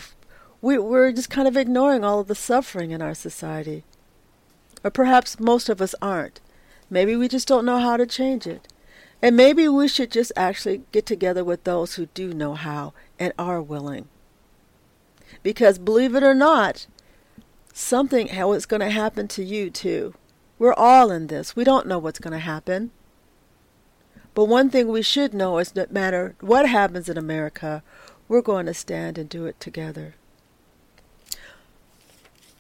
we, 0.61 0.79
we're 0.79 1.13
just 1.13 1.31
kind 1.31 1.49
of 1.49 1.57
ignoring 1.57 2.05
all 2.05 2.21
of 2.21 2.29
the 2.29 2.35
suffering 2.35 2.91
in 2.91 3.01
our 3.01 3.15
society. 3.15 3.85
Or 4.85 4.91
perhaps 4.91 5.41
most 5.41 5.69
of 5.69 5.81
us 5.81 5.95
aren't. 6.03 6.41
Maybe 6.89 7.17
we 7.17 7.29
just 7.29 7.49
don't 7.49 7.65
know 7.65 7.79
how 7.79 7.97
to 7.97 8.07
change 8.07 8.47
it. 8.47 8.69
And 9.23 9.37
maybe 9.37 9.69
we 9.69 9.87
should 9.89 10.11
just 10.11 10.33
actually 10.37 10.83
get 10.93 11.07
together 11.07 11.45
with 11.45 11.65
those 11.65 11.95
who 11.95 12.07
do 12.07 12.33
know 12.33 12.55
how 12.55 12.95
and 13.19 13.33
are 13.39 13.61
willing. 13.61 14.09
Because 15.43 15.79
believe 15.79 16.15
it 16.15 16.23
or 16.23 16.35
not, 16.35 16.87
something 17.73 18.29
it's 18.29 18.67
going 18.67 18.81
to 18.81 18.91
happen 18.91 19.29
to 19.29 19.45
you 19.45 19.71
too. 19.71 20.15
We're 20.59 20.75
all 20.75 21.11
in 21.11 21.29
this. 21.29 21.57
We 21.57 21.65
don't 21.65 21.87
know 21.87 21.99
what's 21.99 22.19
going 22.19 22.33
to 22.33 22.39
happen. 22.39 22.91
But 24.35 24.45
one 24.45 24.71
thing 24.71 24.89
we 24.89 25.03
should 25.03 25.35
know 25.35 25.59
is 25.59 25.73
that 25.73 25.91
no 25.91 26.01
matter 26.01 26.35
what 26.41 26.69
happens 26.69 27.09
in 27.09 27.17
America, 27.17 27.83
we're 28.29 28.43
going 28.43 28.67
to 28.67 28.75
stand 28.75 29.19
and 29.19 29.29
do 29.29 29.47
it 29.47 29.59
together 29.59 30.15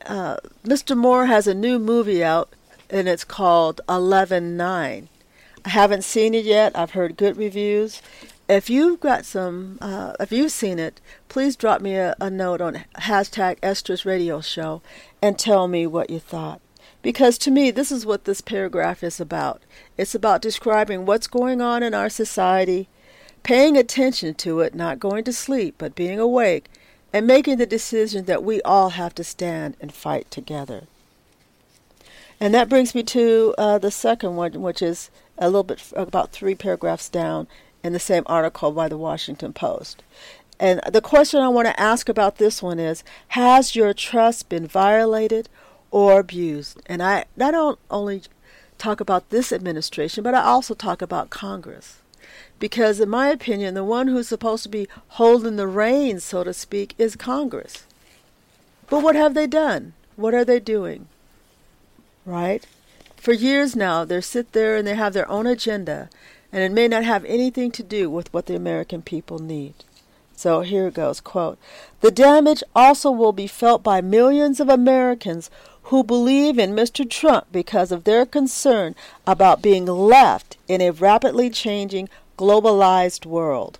uh, 0.06 0.36
Mr. 0.64 0.96
Moore 0.96 1.26
has 1.26 1.46
a 1.46 1.54
new 1.54 1.78
movie 1.78 2.24
out, 2.24 2.54
and 2.88 3.08
it's 3.08 3.24
called 3.24 3.80
Eleven 3.88 4.56
Nine. 4.56 5.08
I 5.64 5.70
haven't 5.70 6.04
seen 6.04 6.34
it 6.34 6.44
yet. 6.44 6.76
I've 6.76 6.92
heard 6.92 7.16
good 7.16 7.36
reviews. 7.36 8.00
If 8.50 8.68
you've 8.68 8.98
got 8.98 9.24
some, 9.26 9.78
uh, 9.80 10.14
if 10.18 10.32
you've 10.32 10.50
seen 10.50 10.80
it, 10.80 11.00
please 11.28 11.54
drop 11.54 11.80
me 11.80 11.94
a, 11.94 12.16
a 12.20 12.28
note 12.28 12.60
on 12.60 12.84
hashtag 12.96 13.58
Estra's 13.62 14.04
Radio 14.04 14.40
Show 14.40 14.82
and 15.22 15.38
tell 15.38 15.68
me 15.68 15.86
what 15.86 16.10
you 16.10 16.18
thought. 16.18 16.60
Because 17.00 17.38
to 17.38 17.52
me, 17.52 17.70
this 17.70 17.92
is 17.92 18.04
what 18.04 18.24
this 18.24 18.40
paragraph 18.40 19.04
is 19.04 19.20
about. 19.20 19.62
It's 19.96 20.16
about 20.16 20.42
describing 20.42 21.06
what's 21.06 21.28
going 21.28 21.60
on 21.60 21.84
in 21.84 21.94
our 21.94 22.08
society, 22.08 22.88
paying 23.44 23.76
attention 23.76 24.34
to 24.34 24.58
it, 24.58 24.74
not 24.74 24.98
going 24.98 25.22
to 25.24 25.32
sleep, 25.32 25.76
but 25.78 25.94
being 25.94 26.18
awake, 26.18 26.66
and 27.12 27.28
making 27.28 27.58
the 27.58 27.66
decision 27.66 28.24
that 28.24 28.42
we 28.42 28.60
all 28.62 28.88
have 28.90 29.14
to 29.14 29.22
stand 29.22 29.76
and 29.80 29.92
fight 29.92 30.28
together. 30.28 30.88
And 32.40 32.52
that 32.54 32.68
brings 32.68 32.96
me 32.96 33.04
to 33.04 33.54
uh, 33.56 33.78
the 33.78 33.92
second 33.92 34.34
one, 34.34 34.60
which 34.60 34.82
is 34.82 35.08
a 35.38 35.46
little 35.46 35.62
bit 35.62 35.92
about 35.94 36.32
three 36.32 36.56
paragraphs 36.56 37.08
down 37.08 37.46
in 37.82 37.92
the 37.92 37.98
same 37.98 38.24
article 38.26 38.72
by 38.72 38.88
the 38.88 38.98
Washington 38.98 39.52
Post. 39.52 40.02
And 40.58 40.80
the 40.90 41.00
question 41.00 41.40
I 41.40 41.48
want 41.48 41.66
to 41.68 41.80
ask 41.80 42.08
about 42.08 42.36
this 42.36 42.62
one 42.62 42.78
is 42.78 43.02
Has 43.28 43.74
your 43.74 43.94
trust 43.94 44.48
been 44.48 44.66
violated 44.66 45.48
or 45.90 46.20
abused? 46.20 46.82
And 46.86 47.02
I 47.02 47.24
don't 47.36 47.78
only 47.90 48.22
talk 48.76 49.00
about 49.00 49.30
this 49.30 49.52
administration, 49.52 50.22
but 50.22 50.34
I 50.34 50.42
also 50.42 50.74
talk 50.74 51.00
about 51.00 51.30
Congress. 51.30 51.98
Because, 52.58 53.00
in 53.00 53.08
my 53.08 53.28
opinion, 53.28 53.74
the 53.74 53.84
one 53.84 54.08
who's 54.08 54.28
supposed 54.28 54.62
to 54.64 54.68
be 54.68 54.86
holding 55.08 55.56
the 55.56 55.66
reins, 55.66 56.24
so 56.24 56.44
to 56.44 56.52
speak, 56.52 56.94
is 56.98 57.16
Congress. 57.16 57.84
But 58.90 59.02
what 59.02 59.16
have 59.16 59.32
they 59.32 59.46
done? 59.46 59.94
What 60.16 60.34
are 60.34 60.44
they 60.44 60.60
doing? 60.60 61.08
Right? 62.26 62.66
For 63.16 63.32
years 63.32 63.74
now, 63.74 64.04
they 64.04 64.20
sit 64.20 64.52
there 64.52 64.76
and 64.76 64.86
they 64.86 64.94
have 64.94 65.14
their 65.14 65.30
own 65.30 65.46
agenda, 65.46 66.10
and 66.52 66.62
it 66.62 66.72
may 66.72 66.88
not 66.88 67.04
have 67.04 67.24
anything 67.24 67.70
to 67.72 67.82
do 67.82 68.10
with 68.10 68.32
what 68.32 68.46
the 68.46 68.56
American 68.56 69.02
people 69.02 69.38
need. 69.38 69.74
So 70.34 70.62
here 70.62 70.90
goes 70.90 71.20
quote, 71.20 71.58
The 72.00 72.10
damage 72.10 72.62
also 72.74 73.10
will 73.10 73.32
be 73.32 73.46
felt 73.46 73.82
by 73.82 74.00
millions 74.00 74.58
of 74.58 74.68
Americans 74.68 75.50
who 75.84 76.02
believe 76.02 76.58
in 76.58 76.70
Mr. 76.70 77.08
Trump 77.08 77.46
because 77.52 77.92
of 77.92 78.04
their 78.04 78.24
concern 78.24 78.94
about 79.26 79.60
being 79.60 79.86
left 79.86 80.56
in 80.68 80.80
a 80.80 80.92
rapidly 80.92 81.50
changing 81.50 82.08
globalized 82.38 83.26
world. 83.26 83.78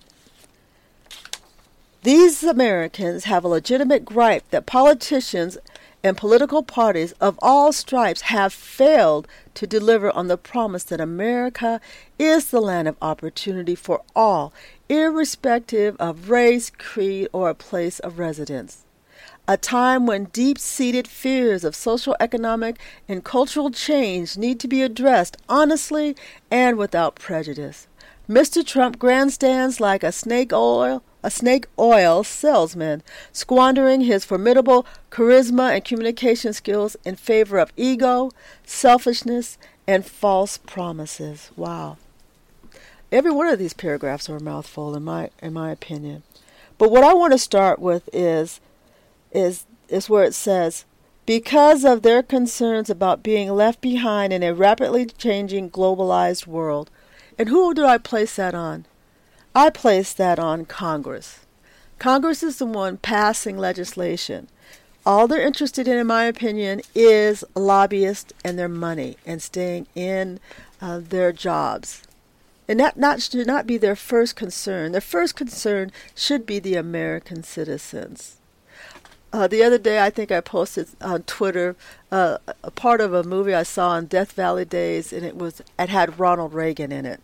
These 2.03 2.43
Americans 2.43 3.25
have 3.25 3.43
a 3.43 3.47
legitimate 3.47 4.05
gripe 4.05 4.43
that 4.49 4.65
politicians 4.65 5.57
and 6.03 6.17
political 6.17 6.63
parties 6.63 7.13
of 7.21 7.37
all 7.41 7.71
stripes 7.71 8.21
have 8.21 8.53
failed 8.53 9.27
to 9.53 9.67
deliver 9.67 10.11
on 10.11 10.27
the 10.27 10.37
promise 10.37 10.83
that 10.85 10.99
America 11.01 11.79
is 12.17 12.49
the 12.49 12.61
land 12.61 12.87
of 12.87 12.95
opportunity 13.01 13.75
for 13.75 14.01
all, 14.15 14.53
irrespective 14.89 15.95
of 15.99 16.29
race, 16.29 16.69
creed, 16.69 17.27
or 17.33 17.53
place 17.53 17.99
of 17.99 18.19
residence. 18.19 18.83
a 19.47 19.57
time 19.57 20.05
when 20.05 20.25
deep 20.25 20.57
seated 20.57 21.07
fears 21.07 21.63
of 21.63 21.75
social, 21.75 22.15
economic, 22.19 22.77
and 23.07 23.23
cultural 23.23 23.69
change 23.71 24.37
need 24.37 24.59
to 24.59 24.67
be 24.67 24.81
addressed 24.81 25.35
honestly 25.49 26.15
and 26.49 26.77
without 26.77 27.15
prejudice. 27.15 27.87
Mr. 28.29 28.65
Trump 28.65 28.97
grandstands 28.97 29.81
like 29.81 30.03
a 30.03 30.11
snake 30.11 30.53
oil 30.53 31.03
a 31.23 31.31
snake 31.31 31.67
oil 31.77 32.23
salesman, 32.23 33.03
squandering 33.31 34.01
his 34.01 34.25
formidable 34.25 34.85
charisma 35.09 35.73
and 35.75 35.85
communication 35.85 36.53
skills 36.53 36.95
in 37.05 37.15
favor 37.15 37.57
of 37.59 37.73
ego, 37.77 38.31
selfishness, 38.63 39.57
and 39.87 40.05
false 40.05 40.57
promises. 40.57 41.51
Wow. 41.55 41.97
Every 43.11 43.31
one 43.31 43.47
of 43.47 43.59
these 43.59 43.73
paragraphs 43.73 44.29
are 44.29 44.37
a 44.37 44.43
mouthful 44.43 44.95
in 44.95 45.03
my 45.03 45.29
in 45.41 45.53
my 45.53 45.71
opinion. 45.71 46.23
But 46.77 46.91
what 46.91 47.03
I 47.03 47.13
want 47.13 47.33
to 47.33 47.37
start 47.37 47.79
with 47.79 48.09
is 48.13 48.61
is 49.31 49.65
is 49.89 50.09
where 50.09 50.23
it 50.23 50.33
says 50.33 50.85
because 51.25 51.85
of 51.85 52.01
their 52.01 52.23
concerns 52.23 52.89
about 52.89 53.23
being 53.23 53.51
left 53.51 53.81
behind 53.81 54.33
in 54.33 54.43
a 54.43 54.53
rapidly 54.53 55.05
changing 55.05 55.69
globalized 55.69 56.47
world. 56.47 56.89
And 57.37 57.49
who 57.49 57.73
do 57.73 57.85
I 57.85 57.97
place 57.97 58.35
that 58.35 58.55
on? 58.55 58.85
I 59.53 59.69
place 59.69 60.13
that 60.13 60.39
on 60.39 60.65
Congress. 60.65 61.39
Congress 61.99 62.41
is 62.41 62.57
the 62.57 62.65
one 62.65 62.97
passing 62.97 63.57
legislation. 63.57 64.47
All 65.05 65.27
they're 65.27 65.45
interested 65.45 65.87
in, 65.87 65.97
in 65.97 66.07
my 66.07 66.23
opinion, 66.23 66.81
is 66.95 67.43
lobbyists 67.53 68.31
and 68.45 68.57
their 68.57 68.69
money 68.69 69.17
and 69.25 69.41
staying 69.41 69.87
in 69.93 70.39
uh, 70.81 71.01
their 71.03 71.33
jobs. 71.33 72.03
And 72.67 72.79
that 72.79 72.95
not, 72.95 73.21
should 73.21 73.45
not 73.45 73.67
be 73.67 73.77
their 73.77 73.95
first 73.95 74.37
concern. 74.37 74.93
Their 74.93 75.01
first 75.01 75.35
concern 75.35 75.91
should 76.15 76.45
be 76.45 76.59
the 76.59 76.75
American 76.75 77.43
citizens. 77.43 78.37
Uh, 79.33 79.47
the 79.47 79.63
other 79.63 79.77
day, 79.77 80.01
I 80.01 80.09
think 80.09 80.31
I 80.31 80.39
posted 80.39 80.87
on 81.01 81.23
Twitter 81.23 81.75
uh, 82.11 82.37
a 82.63 82.71
part 82.71 83.01
of 83.01 83.13
a 83.13 83.23
movie 83.23 83.53
I 83.53 83.63
saw 83.63 83.89
on 83.89 84.05
Death 84.05 84.31
Valley 84.33 84.65
Days, 84.65 85.11
and 85.11 85.25
it 85.25 85.35
was 85.35 85.61
it 85.79 85.89
had 85.89 86.19
Ronald 86.19 86.53
Reagan 86.53 86.91
in 86.91 87.05
it. 87.05 87.19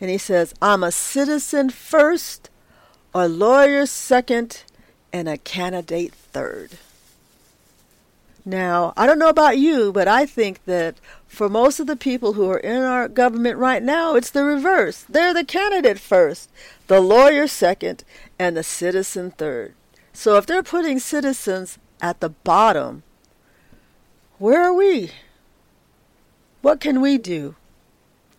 And 0.00 0.10
he 0.10 0.18
says, 0.18 0.54
I'm 0.60 0.82
a 0.82 0.92
citizen 0.92 1.70
first, 1.70 2.50
a 3.14 3.28
lawyer 3.28 3.86
second, 3.86 4.62
and 5.12 5.28
a 5.28 5.38
candidate 5.38 6.14
third. 6.14 6.72
Now, 8.44 8.92
I 8.96 9.06
don't 9.06 9.18
know 9.18 9.28
about 9.28 9.58
you, 9.58 9.90
but 9.92 10.06
I 10.06 10.24
think 10.24 10.64
that 10.66 10.96
for 11.26 11.48
most 11.48 11.80
of 11.80 11.88
the 11.88 11.96
people 11.96 12.34
who 12.34 12.48
are 12.48 12.58
in 12.58 12.80
our 12.82 13.08
government 13.08 13.58
right 13.58 13.82
now, 13.82 14.14
it's 14.14 14.30
the 14.30 14.44
reverse. 14.44 15.04
They're 15.08 15.34
the 15.34 15.44
candidate 15.44 15.98
first, 15.98 16.48
the 16.86 17.00
lawyer 17.00 17.48
second, 17.48 18.04
and 18.38 18.56
the 18.56 18.62
citizen 18.62 19.32
third. 19.32 19.74
So 20.12 20.36
if 20.36 20.46
they're 20.46 20.62
putting 20.62 21.00
citizens 21.00 21.78
at 22.00 22.20
the 22.20 22.28
bottom, 22.28 23.02
where 24.38 24.62
are 24.62 24.74
we? 24.74 25.10
What 26.62 26.80
can 26.80 27.00
we 27.00 27.18
do? 27.18 27.56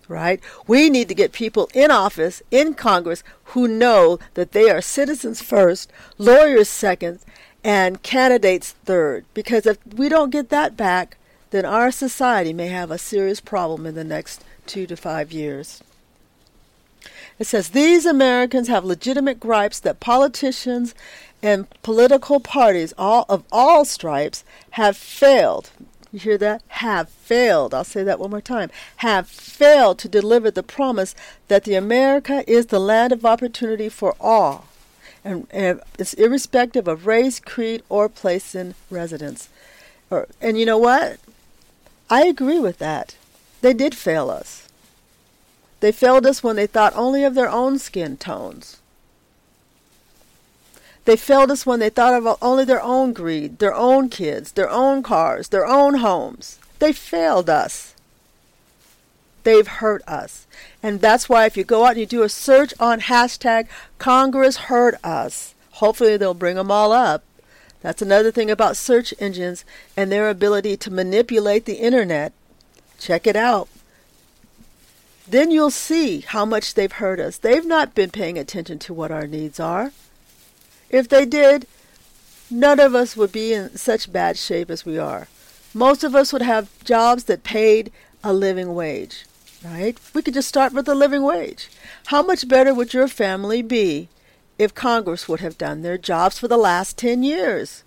Right? 0.08 0.40
We 0.68 0.90
need 0.90 1.08
to 1.10 1.16
get 1.16 1.32
people 1.32 1.70
in 1.74 1.92
office, 1.92 2.42
in 2.52 2.74
Congress, 2.74 3.24
who 3.46 3.68
know 3.68 4.20
that 4.34 4.52
they 4.52 4.70
are 4.70 4.82
citizens 4.82 5.42
first, 5.42 5.92
lawyers 6.18 6.70
second, 6.70 7.20
and 7.64 8.04
candidates 8.04 8.72
third. 8.86 9.26
Because 9.34 9.66
if 9.66 9.78
we 9.96 10.10
don't 10.10 10.30
get 10.30 10.50
that 10.50 10.78
back, 10.78 11.18
then 11.52 11.66
our 11.66 11.92
society 11.92 12.54
may 12.54 12.68
have 12.68 12.92
a 12.92 12.98
serious 12.98 13.40
problem 13.40 13.86
in 13.86 13.96
the 13.96 14.04
next 14.04 14.44
two 14.66 14.86
to 14.88 14.96
five 14.96 15.32
years. 15.32 15.82
It 17.40 17.46
says 17.46 17.70
these 17.70 18.06
Americans 18.06 18.68
have 18.68 18.84
legitimate 18.84 19.40
gripes 19.40 19.80
that 19.82 20.00
politicians 20.00 20.96
and 21.44 21.68
political 21.84 22.40
parties 22.40 22.94
all 22.98 23.26
of 23.30 23.44
all 23.52 23.86
stripes 23.86 24.44
have 24.72 24.98
failed 24.98 25.70
you 26.12 26.20
hear 26.20 26.38
that? 26.38 26.62
Have 26.70 27.10
failed. 27.10 27.74
I'll 27.74 27.84
say 27.84 28.04
that 28.04 28.20
one 28.20 28.32
more 28.32 28.42
time. 28.42 28.70
Have 28.98 29.28
failed 29.28 30.00
to 30.00 30.10
deliver 30.10 30.50
the 30.50 30.64
promise 30.64 31.16
that 31.48 31.64
the 31.64 31.76
America 31.76 32.44
is 32.50 32.68
the 32.68 32.80
land 32.80 33.12
of 33.12 33.26
opportunity 33.26 33.90
for 33.90 34.16
all. 34.20 34.66
And, 35.24 35.48
and 35.52 35.82
it's 36.00 36.14
irrespective 36.14 36.88
of 36.88 37.06
race, 37.06 37.40
creed, 37.40 37.84
or 37.90 38.08
place 38.08 38.56
in 38.56 38.76
residence. 38.90 39.50
Or, 40.10 40.28
and 40.42 40.58
you 40.58 40.66
know 40.66 40.78
what? 40.78 41.18
I 42.10 42.26
agree 42.26 42.60
with 42.60 42.78
that. 42.78 43.16
They 43.62 43.74
did 43.74 43.96
fail 43.96 44.30
us. 44.30 44.70
They 45.80 45.92
failed 45.92 46.26
us 46.26 46.42
when 46.42 46.56
they 46.56 46.68
thought 46.68 46.96
only 46.96 47.24
of 47.24 47.36
their 47.36 47.50
own 47.50 47.78
skin 47.80 48.18
tones. 48.18 48.78
They 51.08 51.16
failed 51.16 51.52
us 51.52 51.66
when 51.66 51.80
they 51.80 51.90
thought 51.90 52.14
of 52.14 52.38
only 52.42 52.66
their 52.66 52.84
own 52.84 53.14
greed, 53.14 53.60
their 53.60 53.74
own 53.74 54.10
kids, 54.10 54.52
their 54.52 54.70
own 54.70 55.02
cars, 55.04 55.48
their 55.48 55.66
own 55.66 56.00
homes. 56.00 56.60
They 56.80 56.92
failed 56.92 57.50
us. 57.50 57.96
They've 59.44 59.66
hurt 59.66 60.02
us. 60.06 60.46
And 60.84 61.00
that's 61.00 61.30
why 61.30 61.46
if 61.46 61.56
you 61.56 61.64
go 61.64 61.86
out 61.86 61.92
and 61.92 62.02
you 62.02 62.06
do 62.06 62.24
a 62.24 62.30
search 62.30 62.74
on 62.78 63.00
hashtag 63.00 63.70
Congress 64.00 64.58
hurt 64.68 64.96
us, 65.02 65.56
hopefully 65.80 66.18
they'll 66.18 66.34
bring 66.34 66.58
them 66.58 66.72
all 66.72 66.92
up. 66.92 67.24
That's 67.80 68.02
another 68.02 68.30
thing 68.30 68.52
about 68.52 68.76
search 68.76 69.14
engines 69.18 69.64
and 69.96 70.12
their 70.12 70.30
ability 70.30 70.76
to 70.76 70.92
manipulate 70.92 71.64
the 71.64 71.76
internet. 71.76 72.34
Check 73.00 73.26
it 73.26 73.38
out. 73.38 73.70
Then 75.26 75.52
you'll 75.52 75.72
see 75.72 76.20
how 76.20 76.44
much 76.44 76.74
they've 76.74 76.92
hurt 76.92 77.22
us. 77.22 77.38
They've 77.38 77.66
not 77.66 77.96
been 77.96 78.10
paying 78.10 78.38
attention 78.38 78.78
to 78.80 78.94
what 78.94 79.10
our 79.10 79.26
needs 79.26 79.58
are. 79.58 79.94
If 80.90 81.10
they 81.10 81.26
did, 81.26 81.68
none 82.50 82.80
of 82.80 82.96
us 82.96 83.18
would 83.18 83.32
be 83.32 83.54
in 83.54 83.78
such 83.78 84.12
bad 84.12 84.38
shape 84.38 84.70
as 84.70 84.86
we 84.86 84.98
are. 84.98 85.28
Most 85.74 86.04
of 86.04 86.16
us 86.16 86.32
would 86.32 86.42
have 86.42 86.70
jobs 86.84 87.26
that 87.26 87.44
paid 87.44 87.92
a 88.24 88.34
living 88.34 88.74
wage, 88.74 89.26
right? 89.64 89.98
We 90.14 90.22
could 90.22 90.34
just 90.34 90.48
start 90.48 90.74
with 90.74 90.88
a 90.88 90.96
living 90.96 91.24
wage. 91.24 91.70
How 92.08 92.24
much 92.24 92.48
better 92.48 92.74
would 92.74 92.94
your 92.94 93.08
family 93.08 93.62
be 93.62 94.08
if 94.58 94.74
Congress 94.74 95.28
would 95.28 95.40
have 95.42 95.58
done 95.58 95.82
their 95.82 95.98
jobs 95.98 96.40
for 96.40 96.48
the 96.48 96.58
last 96.58 96.98
10 96.98 97.22
years? 97.24 97.84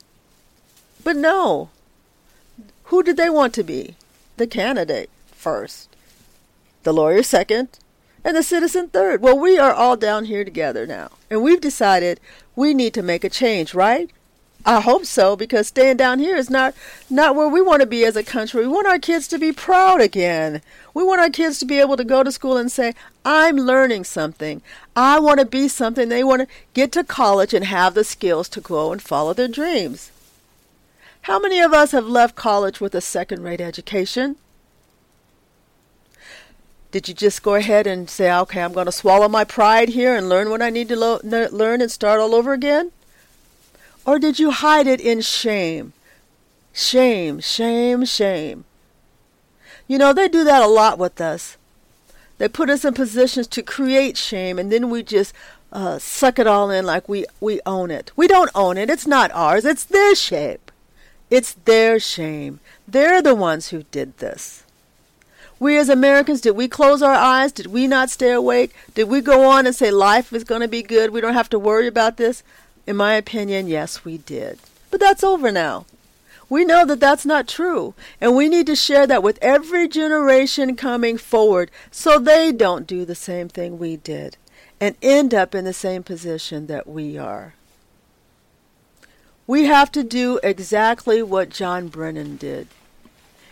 But 1.02 1.16
no. 1.16 1.70
Who 2.84 3.02
did 3.02 3.16
they 3.16 3.30
want 3.30 3.54
to 3.54 3.62
be? 3.62 3.96
The 4.36 4.46
candidate 4.46 5.10
first, 5.32 5.88
the 6.82 6.92
lawyer 6.92 7.22
second, 7.22 7.78
and 8.24 8.36
the 8.36 8.42
citizen 8.42 8.88
third. 8.88 9.22
Well, 9.22 9.38
we 9.38 9.58
are 9.58 9.72
all 9.72 9.96
down 9.96 10.24
here 10.26 10.44
together 10.44 10.86
now, 10.86 11.10
and 11.30 11.42
we've 11.42 11.60
decided 11.60 12.20
we 12.56 12.74
need 12.74 12.94
to 12.94 13.02
make 13.02 13.24
a 13.24 13.30
change, 13.30 13.74
right? 13.74 14.10
I 14.66 14.80
hope 14.80 15.06
so 15.06 15.36
because 15.36 15.68
staying 15.68 15.96
down 15.96 16.18
here 16.18 16.36
is 16.36 16.50
not 16.50 16.74
not 17.08 17.34
where 17.34 17.48
we 17.48 17.62
want 17.62 17.80
to 17.80 17.86
be 17.86 18.04
as 18.04 18.14
a 18.14 18.22
country. 18.22 18.60
We 18.60 18.72
want 18.72 18.86
our 18.86 18.98
kids 18.98 19.26
to 19.28 19.38
be 19.38 19.52
proud 19.52 20.02
again. 20.02 20.60
We 20.92 21.02
want 21.02 21.20
our 21.20 21.30
kids 21.30 21.58
to 21.60 21.64
be 21.64 21.80
able 21.80 21.96
to 21.96 22.04
go 22.04 22.22
to 22.22 22.30
school 22.30 22.58
and 22.58 22.70
say, 22.70 22.94
"I'm 23.24 23.56
learning 23.56 24.04
something. 24.04 24.60
I 24.94 25.18
want 25.18 25.40
to 25.40 25.46
be 25.46 25.66
something." 25.66 26.10
They 26.10 26.22
want 26.22 26.42
to 26.42 26.54
get 26.74 26.92
to 26.92 27.04
college 27.04 27.54
and 27.54 27.64
have 27.64 27.94
the 27.94 28.04
skills 28.04 28.50
to 28.50 28.60
go 28.60 28.92
and 28.92 29.00
follow 29.00 29.32
their 29.32 29.48
dreams. 29.48 30.10
How 31.22 31.38
many 31.38 31.60
of 31.60 31.72
us 31.72 31.92
have 31.92 32.06
left 32.06 32.34
college 32.34 32.80
with 32.80 32.94
a 32.94 33.00
second-rate 33.00 33.60
education? 33.62 34.36
Did 36.90 37.08
you 37.08 37.14
just 37.14 37.42
go 37.42 37.54
ahead 37.54 37.86
and 37.86 38.10
say, 38.10 38.32
okay, 38.32 38.62
I'm 38.62 38.72
going 38.72 38.86
to 38.86 38.92
swallow 38.92 39.28
my 39.28 39.44
pride 39.44 39.90
here 39.90 40.14
and 40.16 40.28
learn 40.28 40.50
what 40.50 40.62
I 40.62 40.70
need 40.70 40.88
to 40.88 40.96
lo- 40.96 41.20
learn 41.22 41.80
and 41.80 41.90
start 41.90 42.18
all 42.18 42.34
over 42.34 42.52
again? 42.52 42.90
Or 44.04 44.18
did 44.18 44.38
you 44.38 44.50
hide 44.50 44.88
it 44.88 45.00
in 45.00 45.20
shame? 45.20 45.92
Shame, 46.72 47.40
shame, 47.40 48.04
shame. 48.04 48.64
You 49.86 49.98
know, 49.98 50.12
they 50.12 50.28
do 50.28 50.42
that 50.44 50.62
a 50.62 50.66
lot 50.66 50.98
with 50.98 51.20
us. 51.20 51.56
They 52.38 52.48
put 52.48 52.70
us 52.70 52.84
in 52.84 52.94
positions 52.94 53.46
to 53.48 53.62
create 53.62 54.16
shame, 54.16 54.58
and 54.58 54.72
then 54.72 54.88
we 54.88 55.02
just 55.02 55.34
uh, 55.72 55.98
suck 55.98 56.38
it 56.38 56.46
all 56.46 56.70
in 56.70 56.86
like 56.86 57.08
we, 57.08 57.26
we 57.40 57.60
own 57.66 57.90
it. 57.90 58.10
We 58.16 58.26
don't 58.26 58.50
own 58.54 58.78
it. 58.78 58.90
It's 58.90 59.06
not 59.06 59.30
ours. 59.32 59.64
It's 59.64 59.84
their 59.84 60.14
shame. 60.14 60.58
It's 61.28 61.52
their 61.52 62.00
shame. 62.00 62.58
They're 62.88 63.22
the 63.22 63.34
ones 63.34 63.68
who 63.68 63.84
did 63.84 64.18
this. 64.18 64.64
We 65.60 65.76
as 65.76 65.90
Americans, 65.90 66.40
did 66.40 66.56
we 66.56 66.68
close 66.68 67.02
our 67.02 67.12
eyes? 67.12 67.52
Did 67.52 67.66
we 67.66 67.86
not 67.86 68.08
stay 68.08 68.32
awake? 68.32 68.74
Did 68.94 69.04
we 69.04 69.20
go 69.20 69.44
on 69.44 69.66
and 69.66 69.76
say 69.76 69.90
life 69.90 70.32
is 70.32 70.42
going 70.42 70.62
to 70.62 70.68
be 70.68 70.82
good? 70.82 71.10
We 71.10 71.20
don't 71.20 71.34
have 71.34 71.50
to 71.50 71.58
worry 71.58 71.86
about 71.86 72.16
this? 72.16 72.42
In 72.86 72.96
my 72.96 73.12
opinion, 73.12 73.68
yes, 73.68 74.02
we 74.02 74.16
did. 74.16 74.58
But 74.90 75.00
that's 75.00 75.22
over 75.22 75.52
now. 75.52 75.84
We 76.48 76.64
know 76.64 76.84
that 76.86 76.98
that's 76.98 77.26
not 77.26 77.46
true, 77.46 77.94
and 78.20 78.34
we 78.34 78.48
need 78.48 78.66
to 78.66 78.74
share 78.74 79.06
that 79.06 79.22
with 79.22 79.38
every 79.42 79.86
generation 79.86 80.74
coming 80.76 81.18
forward 81.18 81.70
so 81.90 82.18
they 82.18 82.50
don't 82.50 82.86
do 82.86 83.04
the 83.04 83.14
same 83.14 83.48
thing 83.48 83.78
we 83.78 83.96
did 83.96 84.36
and 84.80 84.96
end 85.02 85.34
up 85.34 85.54
in 85.54 85.66
the 85.66 85.74
same 85.74 86.02
position 86.02 86.66
that 86.68 86.88
we 86.88 87.18
are. 87.18 87.54
We 89.46 89.66
have 89.66 89.92
to 89.92 90.02
do 90.02 90.40
exactly 90.42 91.22
what 91.22 91.50
John 91.50 91.88
Brennan 91.88 92.36
did. 92.36 92.66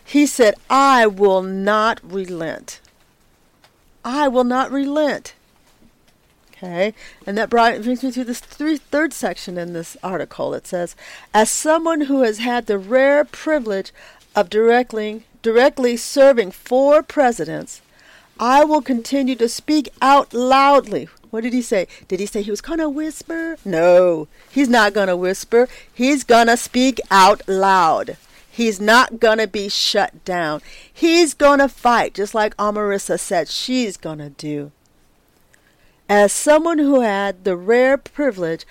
He 0.09 0.25
said, 0.25 0.55
I 0.71 1.07
will 1.07 1.43
not 1.43 2.01
relent. 2.03 2.81
I 4.03 4.27
will 4.27 4.43
not 4.43 4.73
relent. 4.73 5.35
Okay, 6.51 6.95
and 7.27 7.37
that 7.37 7.51
brought, 7.51 7.83
brings 7.83 8.03
me 8.03 8.11
to 8.13 8.25
this 8.25 8.41
third 8.41 9.13
section 9.13 9.59
in 9.59 9.75
this 9.75 9.99
article. 10.03 10.55
It 10.55 10.67
says, 10.67 10.97
As 11.35 11.51
someone 11.51 12.03
who 12.03 12.23
has 12.23 12.39
had 12.39 12.65
the 12.65 12.79
rare 12.79 13.23
privilege 13.23 13.93
of 14.35 14.49
directly, 14.49 15.25
directly 15.43 15.99
serving 15.99 16.53
four 16.53 17.03
presidents, 17.03 17.83
I 18.41 18.65
will 18.65 18.81
continue 18.81 19.37
to 19.37 19.49
speak 19.49 19.91
out 20.01 20.33
loudly. 20.33 21.11
What 21.29 21.43
did 21.43 21.53
he 21.53 21.61
say? 21.61 21.87
Did 22.09 22.19
he 22.19 22.25
say 22.25 22.41
he 22.41 22.51
was 22.51 22.63
going 22.63 22.79
to 22.79 22.89
whisper? 22.89 23.59
No, 23.63 24.27
he's 24.51 24.71
not 24.71 24.95
going 24.95 25.09
to 25.09 25.17
whisper. 25.17 25.69
He's 25.93 26.25
going 26.25 26.47
to 26.47 26.57
speak 26.57 26.99
out 27.11 27.47
loud. 27.47 28.17
He's 28.59 28.81
not 28.81 29.21
going 29.21 29.39
to 29.39 29.47
be 29.47 29.69
shut 29.69 30.25
down. 30.25 30.63
He's 30.93 31.33
going 31.33 31.61
to 31.61 31.69
fight, 31.69 32.13
just 32.13 32.35
like 32.35 32.57
Omarosa 32.57 33.17
said 33.21 33.47
she's 33.47 33.97
going 33.97 34.19
to 34.19 34.31
do. 34.31 34.73
As 36.09 36.33
someone 36.33 36.79
who 36.79 36.99
had 36.99 37.45
the 37.45 37.57
rare 37.57 37.97
privilege 37.97 38.67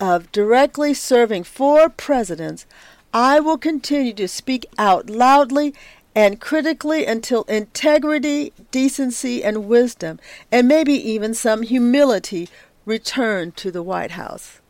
of 0.00 0.32
directly 0.32 0.92
serving 0.92 1.44
four 1.44 1.88
presidents, 1.88 2.66
I 3.14 3.38
will 3.38 3.58
continue 3.58 4.12
to 4.14 4.26
speak 4.26 4.66
out 4.76 5.08
loudly 5.08 5.72
and 6.16 6.40
critically 6.40 7.06
until 7.06 7.44
integrity, 7.44 8.52
decency, 8.72 9.44
and 9.44 9.68
wisdom, 9.68 10.18
and 10.50 10.66
maybe 10.66 10.94
even 10.94 11.32
some 11.32 11.62
humility, 11.62 12.48
return 12.84 13.52
to 13.52 13.70
the 13.70 13.84
White 13.84 14.10
House. 14.10 14.60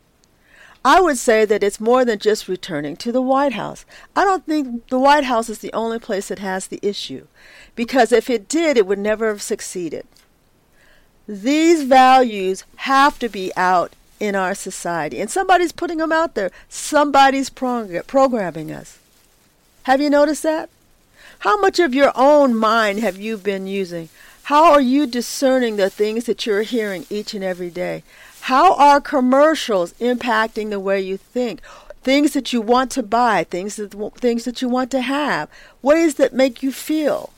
I 0.83 1.01
would 1.01 1.17
say 1.17 1.43
that 1.45 1.63
it's 1.63 1.79
more 1.79 2.05
than 2.05 2.19
just 2.19 2.47
returning 2.47 2.95
to 2.97 3.11
the 3.11 3.21
White 3.21 3.53
House. 3.53 3.85
I 4.15 4.23
don't 4.23 4.45
think 4.45 4.87
the 4.87 4.99
White 4.99 5.25
House 5.25 5.49
is 5.49 5.59
the 5.59 5.73
only 5.73 5.99
place 5.99 6.29
that 6.29 6.39
has 6.39 6.67
the 6.67 6.79
issue, 6.81 7.27
because 7.75 8.11
if 8.11 8.29
it 8.29 8.47
did, 8.47 8.77
it 8.77 8.87
would 8.87 8.99
never 8.99 9.27
have 9.27 9.41
succeeded. 9.41 10.07
These 11.27 11.83
values 11.83 12.63
have 12.77 13.19
to 13.19 13.29
be 13.29 13.51
out 13.55 13.93
in 14.19 14.35
our 14.35 14.55
society, 14.55 15.19
and 15.19 15.29
somebody's 15.29 15.71
putting 15.71 15.97
them 15.97 16.11
out 16.11 16.35
there. 16.35 16.51
Somebody's 16.69 17.49
prog- 17.49 18.07
programming 18.07 18.71
us. 18.71 18.99
Have 19.83 20.01
you 20.01 20.09
noticed 20.09 20.43
that? 20.43 20.69
How 21.39 21.59
much 21.59 21.79
of 21.79 21.93
your 21.93 22.11
own 22.15 22.55
mind 22.55 22.99
have 22.99 23.17
you 23.17 23.37
been 23.37 23.67
using? 23.67 24.09
How 24.43 24.71
are 24.71 24.81
you 24.81 25.05
discerning 25.05 25.75
the 25.75 25.89
things 25.89 26.25
that 26.25 26.45
you're 26.45 26.63
hearing 26.63 27.05
each 27.09 27.33
and 27.33 27.43
every 27.43 27.69
day? 27.69 28.03
How 28.41 28.75
are 28.75 29.01
commercials 29.01 29.93
impacting 29.93 30.69
the 30.69 30.79
way 30.79 30.99
you 31.01 31.17
think? 31.17 31.61
Things 32.01 32.33
that 32.33 32.53
you 32.53 32.61
want 32.61 32.91
to 32.91 33.03
buy, 33.03 33.43
things 33.43 33.75
that 33.75 33.93
things 34.17 34.45
that 34.45 34.61
you 34.61 34.69
want 34.69 34.89
to 34.91 35.01
have, 35.01 35.49
ways 35.81 36.15
that 36.15 36.33
make 36.33 36.63
you 36.63 36.71
feel. 36.71 37.31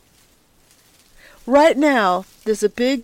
Right 1.46 1.76
now, 1.78 2.26
there's 2.46 2.64
a 2.64 2.70
big 2.70 3.04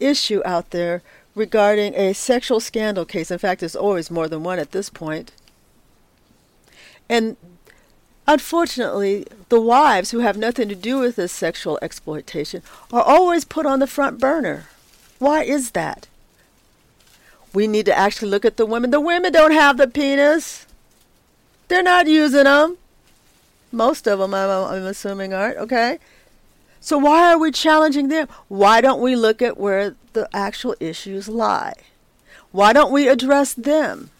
issue 0.00 0.42
out 0.44 0.70
there 0.70 1.02
regarding 1.34 1.94
a 1.94 2.14
sexual 2.14 2.60
scandal 2.60 3.04
case. 3.04 3.30
In 3.30 3.38
fact, 3.38 3.60
there's 3.60 3.76
always 3.76 4.10
more 4.10 4.28
than 4.28 4.42
one 4.42 4.58
at 4.58 4.72
this 4.72 4.88
point. 4.88 5.32
And 7.08 7.36
unfortunately, 8.26 9.26
the 9.48 9.60
wives 9.60 10.10
who 10.10 10.20
have 10.20 10.36
nothing 10.36 10.68
to 10.68 10.74
do 10.74 10.98
with 10.98 11.16
this 11.16 11.32
sexual 11.32 11.78
exploitation 11.82 12.62
are 12.92 13.02
always 13.02 13.44
put 13.44 13.66
on 13.66 13.80
the 13.80 13.86
front 13.86 14.18
burner. 14.18 14.64
Why 15.18 15.42
is 15.42 15.72
that? 15.72 16.08
We 17.54 17.68
need 17.68 17.86
to 17.86 17.96
actually 17.96 18.30
look 18.30 18.44
at 18.44 18.56
the 18.56 18.66
women. 18.66 18.90
The 18.90 19.00
women 19.00 19.32
don't 19.32 19.52
have 19.52 19.76
the 19.76 19.86
penis. 19.86 20.66
They're 21.68 21.82
not 21.82 22.08
using 22.08 22.44
them. 22.44 22.76
Most 23.70 24.06
of 24.06 24.18
them, 24.18 24.34
I'm, 24.34 24.50
I'm 24.50 24.84
assuming, 24.84 25.32
aren't. 25.32 25.58
Okay? 25.58 25.98
So 26.80 26.98
why 26.98 27.32
are 27.32 27.38
we 27.38 27.50
challenging 27.50 28.08
them? 28.08 28.28
Why 28.48 28.80
don't 28.80 29.00
we 29.00 29.16
look 29.16 29.40
at 29.40 29.56
where 29.56 29.94
the 30.12 30.28
actual 30.34 30.74
issues 30.80 31.28
lie? 31.28 31.74
Why 32.52 32.72
don't 32.72 32.92
we 32.92 33.08
address 33.08 33.54
them? 33.54 34.10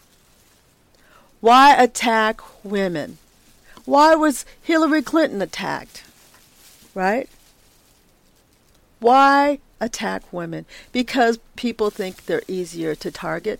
Why 1.41 1.75
attack 1.75 2.41
women? 2.63 3.17
Why 3.85 4.15
was 4.15 4.45
Hillary 4.61 5.03
Clinton 5.03 5.41
attacked? 5.41 6.03
Right? 6.95 7.29
Why 8.99 9.59
attack 9.79 10.23
women? 10.31 10.65
Because 10.91 11.39
people 11.55 11.89
think 11.89 12.25
they're 12.25 12.43
easier 12.47 12.95
to 12.95 13.11
target. 13.11 13.59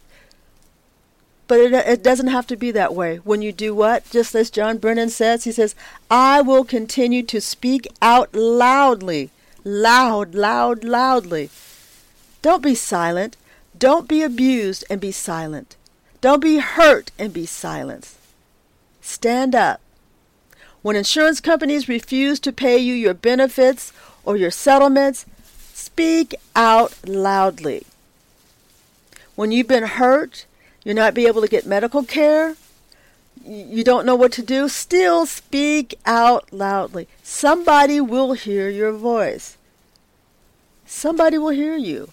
But 1.48 1.60
it, 1.60 1.74
it 1.74 2.04
doesn't 2.04 2.28
have 2.28 2.48
to 2.48 2.56
be 2.56 2.72
that 2.72 2.96
way. 2.96 3.18
When 3.18 3.42
you 3.42 3.52
do 3.52 3.76
what? 3.76 4.10
Just 4.10 4.34
as 4.34 4.50
John 4.50 4.78
Brennan 4.78 5.10
says, 5.10 5.44
he 5.44 5.52
says, 5.52 5.76
I 6.10 6.42
will 6.42 6.64
continue 6.64 7.24
to 7.24 7.40
speak 7.40 7.88
out 8.02 8.34
loudly. 8.34 9.30
Loud, 9.64 10.36
loud, 10.36 10.84
loudly. 10.84 11.50
Don't 12.42 12.64
be 12.64 12.76
silent. 12.76 13.38
Don't 13.78 14.08
be 14.08 14.22
abused 14.22 14.86
and 14.90 15.02
be 15.02 15.12
silent. 15.12 15.76
Don't 16.22 16.42
be 16.42 16.58
hurt 16.58 17.12
and 17.20 17.34
be 17.34 17.46
silent. 17.46 18.16
Stand 19.02 19.54
up. 19.54 19.82
When 20.82 20.96
insurance 20.96 21.42
companies 21.42 21.90
refuse 21.90 22.40
to 22.42 22.54
pay 22.54 22.78
you 22.78 22.94
your 22.94 23.14
benefits 23.16 23.92
or 24.24 24.38
your 24.38 24.52
settlements, 24.52 25.26
speak 25.86 26.36
out 26.56 26.94
loudly. 27.08 27.86
When 29.36 29.52
you've 29.52 29.68
been 29.68 29.84
hurt, 29.84 30.46
you're 30.84 30.96
not 30.96 31.14
be 31.14 31.28
able 31.28 31.42
to 31.42 31.48
get 31.48 31.66
medical 31.66 32.04
care, 32.04 32.56
you 33.46 33.84
don't 33.84 34.06
know 34.06 34.16
what 34.16 34.32
to 34.34 34.42
do, 34.42 34.68
still 34.68 35.26
speak 35.28 35.94
out 36.06 36.52
loudly. 36.52 37.08
Somebody 37.22 38.02
will 38.02 38.34
hear 38.34 38.70
your 38.70 38.92
voice. 38.92 39.58
Somebody 40.88 41.38
will 41.38 41.50
hear 41.50 41.76
you. 41.76 42.10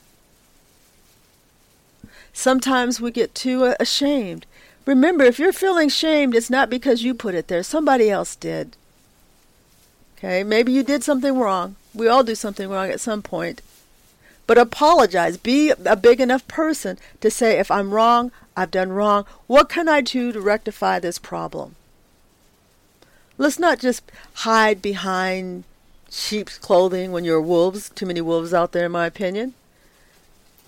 Sometimes 2.32 3.00
we 3.00 3.10
get 3.10 3.34
too 3.34 3.64
uh, 3.64 3.74
ashamed. 3.80 4.44
Remember, 4.84 5.24
if 5.24 5.38
you're 5.38 5.52
feeling 5.52 5.88
shamed, 5.88 6.34
it's 6.34 6.50
not 6.50 6.68
because 6.68 7.02
you 7.02 7.14
put 7.14 7.34
it 7.34 7.48
there, 7.48 7.62
somebody 7.62 8.10
else 8.10 8.36
did. 8.36 8.76
Okay, 10.22 10.44
maybe 10.44 10.70
you 10.70 10.84
did 10.84 11.02
something 11.02 11.36
wrong. 11.36 11.74
We 11.92 12.06
all 12.06 12.22
do 12.22 12.36
something 12.36 12.68
wrong 12.68 12.90
at 12.90 13.00
some 13.00 13.22
point. 13.22 13.60
But 14.46 14.56
apologize. 14.56 15.36
Be 15.36 15.70
a 15.70 15.96
big 15.96 16.20
enough 16.20 16.46
person 16.46 16.96
to 17.20 17.28
say, 17.28 17.58
if 17.58 17.72
I'm 17.72 17.92
wrong, 17.92 18.30
I've 18.56 18.70
done 18.70 18.92
wrong. 18.92 19.24
What 19.48 19.68
can 19.68 19.88
I 19.88 20.00
do 20.00 20.30
to 20.30 20.40
rectify 20.40 21.00
this 21.00 21.18
problem? 21.18 21.74
Let's 23.36 23.58
not 23.58 23.80
just 23.80 24.12
hide 24.34 24.80
behind 24.80 25.64
sheep's 26.08 26.56
clothing 26.56 27.10
when 27.10 27.24
you're 27.24 27.40
wolves. 27.40 27.90
Too 27.90 28.06
many 28.06 28.20
wolves 28.20 28.54
out 28.54 28.70
there, 28.70 28.86
in 28.86 28.92
my 28.92 29.06
opinion. 29.06 29.54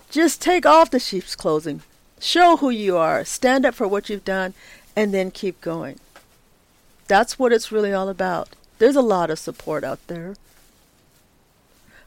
Just 0.09 0.41
take 0.41 0.65
off 0.65 0.91
the 0.91 0.99
sheep's 0.99 1.33
clothing. 1.33 1.81
Show 2.19 2.57
who 2.57 2.71
you 2.71 2.97
are. 2.97 3.23
Stand 3.23 3.65
up 3.65 3.75
for 3.75 3.87
what 3.87 4.09
you've 4.09 4.25
done, 4.25 4.53
and 4.97 5.13
then 5.13 5.31
keep 5.31 5.61
going. 5.61 5.99
That's 7.07 7.39
what 7.39 7.53
it's 7.53 7.71
really 7.71 7.93
all 7.93 8.09
about. 8.09 8.49
There's 8.77 8.95
a 8.95 9.01
lot 9.01 9.29
of 9.29 9.39
support 9.39 9.83
out 9.83 9.99
there. 10.07 10.35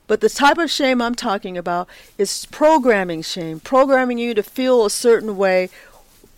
But 0.07 0.21
the 0.23 0.31
type 0.31 0.59
of 0.59 0.71
shame 0.71 1.03
I'm 1.03 1.15
talking 1.15 1.59
about 1.59 1.89
is 2.17 2.47
programming 2.47 3.23
shame, 3.23 3.61
programming 3.61 4.19
you 4.19 4.35
to 4.35 4.43
feel 4.43 4.85
a 4.85 4.91
certain 4.91 5.37
way 5.37 5.69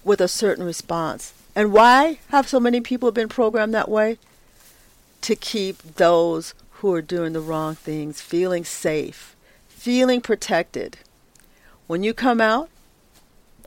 with 0.03 0.21
a 0.21 0.29
certain 0.29 0.65
response. 0.65 1.33
And 1.55 1.73
why 1.73 2.19
have 2.29 2.49
so 2.49 2.59
many 2.59 2.81
people 2.81 3.13
been 3.13 3.29
programmed 3.29 3.75
that 3.75 3.89
way? 3.89 4.19
To 5.23 5.37
keep 5.37 5.83
those 5.97 6.55
who 6.75 6.93
are 6.95 7.03
doing 7.03 7.33
the 7.33 7.41
wrong 7.41 7.75
things 7.75 8.21
feeling 8.21 8.65
safe, 8.65 9.37
feeling 9.69 10.21
protected. 10.21 10.99
When 11.87 12.03
you 12.03 12.15
come 12.15 12.41
out, 12.41 12.71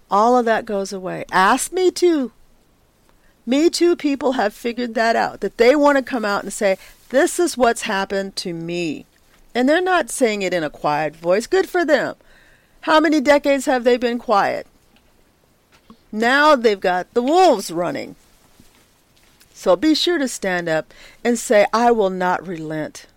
all 0.10 0.38
of 0.38 0.46
that 0.46 0.66
goes 0.66 0.92
away. 0.92 1.26
Ask 1.32 1.72
me 1.72 1.92
too. 1.92 2.32
Me 3.46 3.70
too 3.70 3.96
people 3.96 4.34
have 4.34 4.54
figured 4.54 4.94
that 4.96 5.16
out, 5.16 5.42
that 5.42 5.58
they 5.58 5.76
want 5.76 5.98
to 5.98 6.04
come 6.04 6.24
out 6.24 6.44
and 6.44 6.54
say, 6.54 6.78
This 7.10 7.40
is 7.40 7.58
what's 7.58 7.84
happened 7.84 8.36
to 8.38 8.54
me. 8.54 9.06
And 9.54 9.68
they're 9.68 9.82
not 9.82 10.10
saying 10.10 10.42
it 10.42 10.54
in 10.54 10.64
a 10.64 10.70
quiet 10.70 11.16
voice. 11.16 11.46
Good 11.46 11.70
for 11.70 11.86
them. 11.86 12.16
How 12.82 13.00
many 13.00 13.22
decades 13.22 13.66
have 13.66 13.84
they 13.84 13.98
been 13.98 14.18
quiet? 14.18 14.68
Now 16.12 16.56
they've 16.56 16.80
got 16.80 17.14
the 17.14 17.22
wolves 17.22 17.72
running. 17.72 18.16
So 19.54 19.76
be 19.76 19.96
sure 19.96 20.18
to 20.18 20.28
stand 20.28 20.68
up 20.68 20.94
and 21.24 21.40
say, 21.40 21.66
I 21.74 21.92
will 21.92 22.10
not 22.10 22.46
relent. 22.46 23.08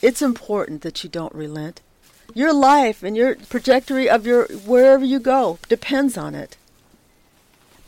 It's 0.00 0.22
important 0.22 0.82
that 0.82 1.04
you 1.04 1.10
don't 1.10 1.34
relent. 1.34 1.82
Your 2.34 2.52
life 2.52 3.02
and 3.02 3.16
your 3.16 3.34
trajectory 3.34 4.08
of 4.08 4.26
your 4.26 4.46
wherever 4.46 5.04
you 5.04 5.18
go 5.18 5.58
depends 5.68 6.16
on 6.16 6.34
it. 6.34 6.56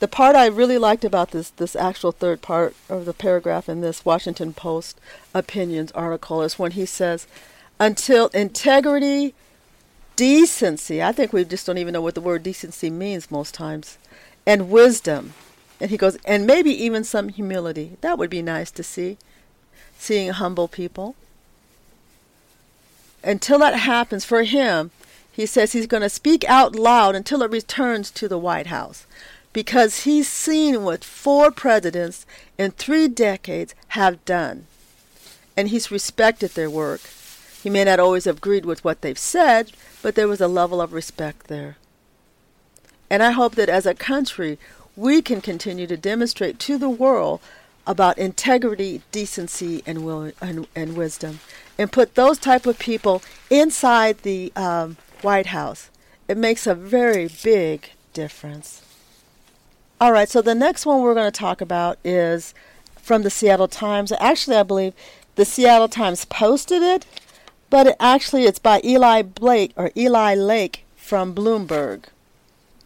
The 0.03 0.09
part 0.09 0.35
I 0.35 0.47
really 0.47 0.79
liked 0.79 1.05
about 1.05 1.31
this 1.31 1.51
this 1.51 1.77
actual 1.77 2.11
third 2.11 2.43
part 2.43 2.75
of 2.89 3.05
the 3.05 3.13
paragraph 3.13 3.69
in 3.69 3.83
this 3.83 4.05
Washington 4.05 4.53
Post 4.53 4.99
opinions 5.33 5.93
article 5.93 6.43
is 6.43 6.59
when 6.59 6.73
he 6.73 6.87
says 6.87 7.29
until 7.79 8.27
integrity, 8.35 9.33
decency, 10.17 11.01
I 11.01 11.13
think 11.13 11.33
we 11.33 11.45
just 11.45 11.67
don't 11.67 11.79
even 11.79 11.93
know 11.93 12.01
what 12.03 12.17
the 12.17 12.21
word 12.21 12.43
decency 12.43 12.91
means 12.91 13.31
most 13.31 13.55
times, 13.55 13.97
and 14.45 14.71
wisdom. 14.71 15.35
And 15.81 15.89
he 15.89 15.97
goes, 15.97 16.17
and 16.25 16.49
maybe 16.49 16.73
even 16.73 17.05
some 17.05 17.29
humility. 17.29 17.97
That 18.01 18.19
would 18.19 18.29
be 18.29 18.43
nice 18.43 18.73
to 18.73 18.83
see, 18.83 19.19
seeing 20.01 20.31
humble 20.31 20.67
people. 20.67 21.15
Until 23.23 23.61
that 23.61 23.79
happens 23.79 24.25
for 24.25 24.43
him, 24.43 24.91
he 25.31 25.47
says 25.47 25.71
he's 25.71 25.87
going 25.87 26.03
to 26.03 26.09
speak 26.09 26.43
out 26.49 26.75
loud 26.75 27.15
until 27.15 27.41
it 27.45 27.53
returns 27.53 28.11
to 28.11 28.27
the 28.27 28.37
White 28.37 28.67
House 28.67 29.07
because 29.53 30.05
he's 30.05 30.29
seen 30.29 30.83
what 30.83 31.05
four 31.05 31.51
presidents 31.51 32.27
in 32.59 32.71
three 32.71 33.09
decades 33.09 33.75
have 33.89 34.25
done. 34.25 34.67
And 35.57 35.69
he's 35.69 35.91
respected 35.91 36.53
their 36.53 36.71
work. 36.71 37.01
He 37.63 37.71
may 37.71 37.85
not 37.85 38.01
always 38.01 38.25
have 38.25 38.39
agreed 38.39 38.65
with 38.65 38.85
what 38.85 39.03
they've 39.03 39.19
said, 39.19 39.73
but 40.01 40.15
there 40.15 40.29
was 40.29 40.41
a 40.41 40.49
level 40.49 40.81
of 40.81 40.93
respect 40.93 41.47
there. 41.47 41.77
And 43.11 43.23
I 43.23 43.33
hope 43.33 43.55
that 43.57 43.69
as 43.69 43.87
a 43.87 43.95
country, 43.95 44.59
we 44.97 45.23
can 45.23 45.41
continue 45.41 45.87
to 45.87 45.97
demonstrate 45.97 46.59
to 46.61 46.79
the 46.79 46.89
world 46.89 47.41
about 47.87 48.19
integrity, 48.19 49.03
decency, 49.11 49.83
and, 49.87 50.05
will, 50.05 50.33
and, 50.41 50.67
and 50.75 50.97
wisdom, 50.97 51.41
and 51.79 51.93
put 51.93 52.15
those 52.15 52.39
type 52.39 52.65
of 52.65 52.79
people 52.79 53.23
inside 53.51 54.19
the 54.19 54.53
um, 54.57 54.97
White 55.21 55.47
House. 55.47 55.91
It 56.29 56.37
makes 56.37 56.67
a 56.67 56.75
very 56.75 57.29
big 57.43 57.91
difference. 58.13 58.83
All 60.03 60.11
right, 60.11 60.29
so 60.29 60.43
the 60.43 60.53
next 60.53 60.85
one 60.85 61.01
we're 61.01 61.15
going 61.15 61.31
to 61.31 61.41
talk 61.41 61.61
about 61.61 61.97
is 62.03 62.55
from 62.97 63.23
the 63.23 63.31
Seattle 63.31 63.69
Times. 63.69 64.11
Actually, 64.19 64.57
I 64.57 64.65
believe 64.65 64.95
the 65.37 65.45
Seattle 65.45 65.87
Times 65.87 66.25
posted 66.25 66.83
it, 66.83 67.07
but 67.71 67.87
it 67.87 67.95
actually 68.01 68.43
it's 68.43 68.59
by 68.59 68.81
Eli 68.83 69.23
Blake 69.23 69.73
or 69.77 69.93
Eli 69.97 70.35
Lake 70.35 70.85
from 70.97 71.33
Bloomberg. 71.33 72.07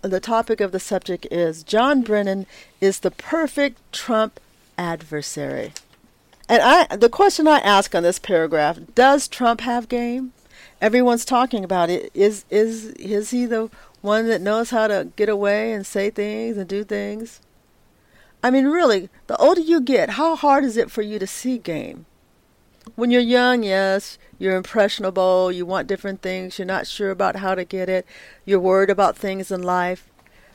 The 0.03 0.21
topic 0.21 0.61
of 0.61 0.73
the 0.73 0.79
subject 0.79 1.27
is 1.31 1.63
John 1.63 2.03
Brennan 2.03 2.45
is 2.83 3.01
the 3.01 3.11
perfect 3.11 3.81
Trump 3.95 4.39
adversary. 4.77 5.73
And 6.51 6.63
I 6.63 6.97
the 6.97 7.09
question 7.09 7.49
I 7.49 7.61
ask 7.61 7.95
on 7.95 8.03
this 8.03 8.19
paragraph, 8.19 8.79
does 8.95 9.27
Trump 9.27 9.63
have 9.63 9.89
game? 9.89 10.35
Everyone's 10.83 11.25
talking 11.25 11.65
about 11.65 11.89
it. 11.89 12.11
Is 12.13 12.45
is 12.51 12.89
is 12.91 13.31
he 13.31 13.47
the 13.47 13.71
one 14.07 14.29
that 14.29 14.41
knows 14.41 14.71
how 14.71 14.87
to 14.87 15.09
get 15.17 15.29
away 15.29 15.73
and 15.73 15.85
say 15.85 16.09
things 16.09 16.57
and 16.57 16.69
do 16.69 16.85
things? 16.85 17.41
I 18.43 18.51
mean, 18.51 18.67
really, 18.67 19.11
the 19.27 19.37
older 19.37 19.61
you 19.61 19.81
get, 19.81 20.11
how 20.11 20.37
hard 20.37 20.65
is 20.65 20.77
it 20.77 20.91
for 20.91 21.03
you 21.03 21.19
to 21.19 21.27
see 21.27 21.59
game? 21.59 22.07
When 22.95 23.11
you're 23.11 23.21
young, 23.21 23.65
yes, 23.65 24.19
you're 24.39 24.57
impressionable, 24.57 25.51
you 25.51 25.67
want 25.67 25.89
different 25.89 26.23
things, 26.23 26.59
you're 26.59 26.67
not 26.67 26.87
sure 26.87 27.11
about 27.11 27.37
how 27.37 27.57
to 27.57 27.65
get 27.65 27.89
it, 27.89 28.07
you're 28.45 28.61
worried 28.61 28.91
about 28.91 29.17
things 29.17 29.51
in 29.51 29.63
life. 29.63 30.09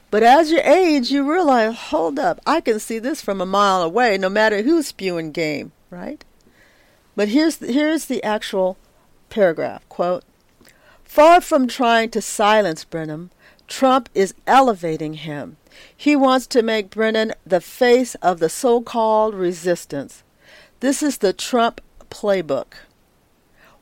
But 0.10 0.24
as 0.24 0.52
you 0.52 0.60
age, 0.64 1.12
you 1.12 1.30
realize, 1.30 1.76
hold 1.76 2.18
up, 2.18 2.40
I 2.46 2.62
can 2.62 2.80
see 2.80 3.00
this 3.00 3.22
from 3.22 3.42
a 3.42 3.46
mile 3.46 3.82
away, 3.82 4.18
no 4.18 4.30
matter 4.30 4.62
who's 4.62 4.88
spewing 4.88 5.32
game, 5.32 5.74
right? 5.90 6.24
But 7.16 7.28
here's 7.28 7.58
the, 7.58 7.72
here's 7.72 8.06
the 8.06 8.24
actual 8.24 8.78
paragraph 9.30 9.88
quote 9.90 10.24
Far 11.04 11.42
from 11.42 11.68
trying 11.68 12.10
to 12.12 12.22
silence 12.22 12.86
Brennan, 12.86 13.32
Trump 13.72 14.10
is 14.14 14.34
elevating 14.46 15.14
him. 15.14 15.56
He 15.96 16.14
wants 16.14 16.46
to 16.48 16.62
make 16.62 16.90
Brennan 16.90 17.32
the 17.46 17.62
face 17.62 18.16
of 18.16 18.40
the 18.40 18.50
so 18.50 18.82
called 18.82 19.34
resistance. 19.34 20.24
This 20.82 21.02
is 21.02 21.20
the 21.20 21.32
Trump 21.32 21.80
playbook. 22.10 22.74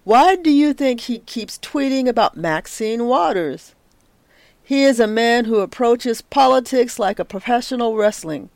Why 0.04 0.36
do 0.36 0.52
you 0.52 0.73
think 0.73 1.02
he 1.02 1.17
keeps 1.17 1.58
tweeting 1.58 2.08
about 2.08 2.38
Maxine 2.38 3.08
Waters? 3.08 3.73
He 4.63 4.84
is 4.84 4.99
a 4.99 5.08
man 5.08 5.45
who 5.45 5.60
approaches 5.60 6.21
politics 6.21 6.99
like 6.99 7.17
a 7.17 7.25
professional 7.25 7.95
wrestling, 7.95 8.52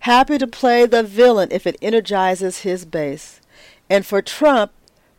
happy 0.00 0.38
to 0.38 0.46
play 0.48 0.86
the 0.86 1.04
villain 1.04 1.50
if 1.52 1.68
it 1.68 1.78
energizes 1.80 2.58
his 2.58 2.84
base. 2.84 3.40
And 3.88 4.04
for 4.04 4.20
Trump, 4.20 4.72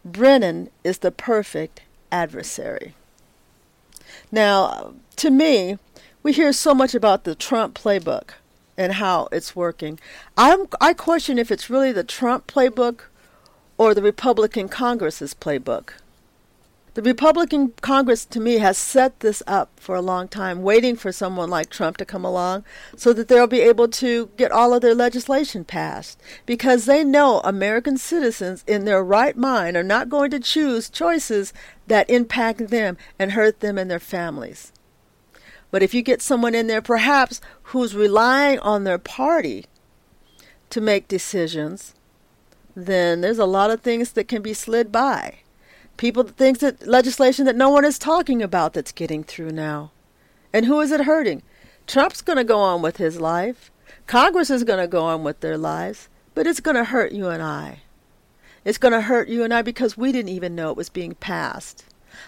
Brennan 0.03 0.69
is 0.83 0.97
the 0.97 1.11
perfect 1.11 1.79
adversary. 2.11 2.93
Now, 4.31 4.95
to 5.17 5.29
me, 5.29 5.77
we 6.23 6.31
hear 6.31 6.53
so 6.53 6.73
much 6.73 6.95
about 6.95 7.23
the 7.23 7.35
Trump 7.35 7.79
playbook 7.79 8.31
and 8.77 8.93
how 8.93 9.27
it's 9.31 9.55
working. 9.55 9.99
I'm, 10.37 10.67
I 10.81 10.93
question 10.93 11.37
if 11.37 11.51
it's 11.51 11.69
really 11.69 11.91
the 11.91 12.03
Trump 12.03 12.47
playbook 12.47 13.01
or 13.77 13.93
the 13.93 14.01
Republican 14.01 14.69
Congress's 14.69 15.33
playbook. 15.33 15.91
The 16.95 17.01
Republican 17.01 17.73
Congress, 17.81 18.23
to 18.23 18.39
me, 18.39 18.59
has 18.59 18.77
set 18.77 19.19
this 19.19 19.43
up 19.45 19.69
for 19.75 19.95
a 19.95 20.01
long 20.01 20.29
time, 20.29 20.63
waiting 20.63 20.95
for 20.95 21.11
someone 21.11 21.49
like 21.49 21.69
Trump 21.69 21.97
to 21.97 22.05
come 22.05 22.23
along 22.23 22.63
so 22.95 23.11
that 23.11 23.27
they'll 23.27 23.47
be 23.47 23.59
able 23.59 23.89
to 23.89 24.29
get 24.37 24.49
all 24.49 24.73
of 24.73 24.81
their 24.81 24.95
legislation 24.95 25.65
passed. 25.65 26.21
Because 26.45 26.85
they 26.85 27.03
know 27.03 27.41
American 27.43 27.97
citizens 27.97 28.63
in 28.65 28.85
their 28.85 29.03
right 29.03 29.35
mind 29.35 29.75
are 29.75 29.83
not 29.83 30.07
going 30.07 30.31
to 30.31 30.39
choose 30.39 30.89
choices 30.89 31.51
that 31.87 32.09
impact 32.09 32.69
them 32.69 32.95
and 33.19 33.33
hurt 33.33 33.59
them 33.59 33.77
and 33.77 33.91
their 33.91 33.99
families. 33.99 34.71
But 35.75 35.83
if 35.83 35.93
you 35.93 36.03
get 36.03 36.21
someone 36.21 36.55
in 36.55 36.67
there, 36.67 36.81
perhaps, 36.81 37.41
who's 37.63 37.97
relying 37.97 38.59
on 38.59 38.85
their 38.85 38.97
party 38.97 39.65
to 40.69 40.79
make 40.79 41.09
decisions, 41.09 41.93
then 42.77 43.19
there's 43.19 43.39
a 43.39 43.45
lot 43.45 43.71
of 43.71 43.81
things 43.81 44.13
that 44.13 44.29
can 44.29 44.41
be 44.41 44.53
slid 44.53 44.89
by. 44.89 45.39
People 45.97 46.23
think 46.23 46.59
that 46.59 46.87
legislation 46.87 47.43
that 47.43 47.57
no 47.57 47.69
one 47.69 47.83
is 47.83 47.99
talking 47.99 48.41
about 48.41 48.71
that's 48.71 48.93
getting 48.93 49.21
through 49.21 49.51
now. 49.51 49.91
And 50.53 50.65
who 50.65 50.79
is 50.79 50.93
it 50.93 51.01
hurting? 51.01 51.43
Trump's 51.87 52.21
going 52.21 52.37
to 52.37 52.45
go 52.45 52.61
on 52.61 52.81
with 52.81 52.95
his 52.95 53.19
life. 53.19 53.69
Congress 54.07 54.49
is 54.49 54.63
going 54.63 54.79
to 54.79 54.87
go 54.87 55.03
on 55.03 55.25
with 55.25 55.41
their 55.41 55.57
lives. 55.57 56.07
But 56.35 56.47
it's 56.47 56.61
going 56.61 56.77
to 56.77 56.85
hurt 56.85 57.11
you 57.11 57.27
and 57.27 57.43
I. 57.43 57.81
It's 58.63 58.77
going 58.77 58.93
to 58.93 59.01
hurt 59.01 59.27
you 59.27 59.43
and 59.43 59.53
I 59.53 59.61
because 59.61 59.97
we 59.97 60.13
didn't 60.13 60.29
even 60.29 60.55
know 60.55 60.71
it 60.71 60.77
was 60.77 60.87
being 60.87 61.15
passed. 61.15 61.83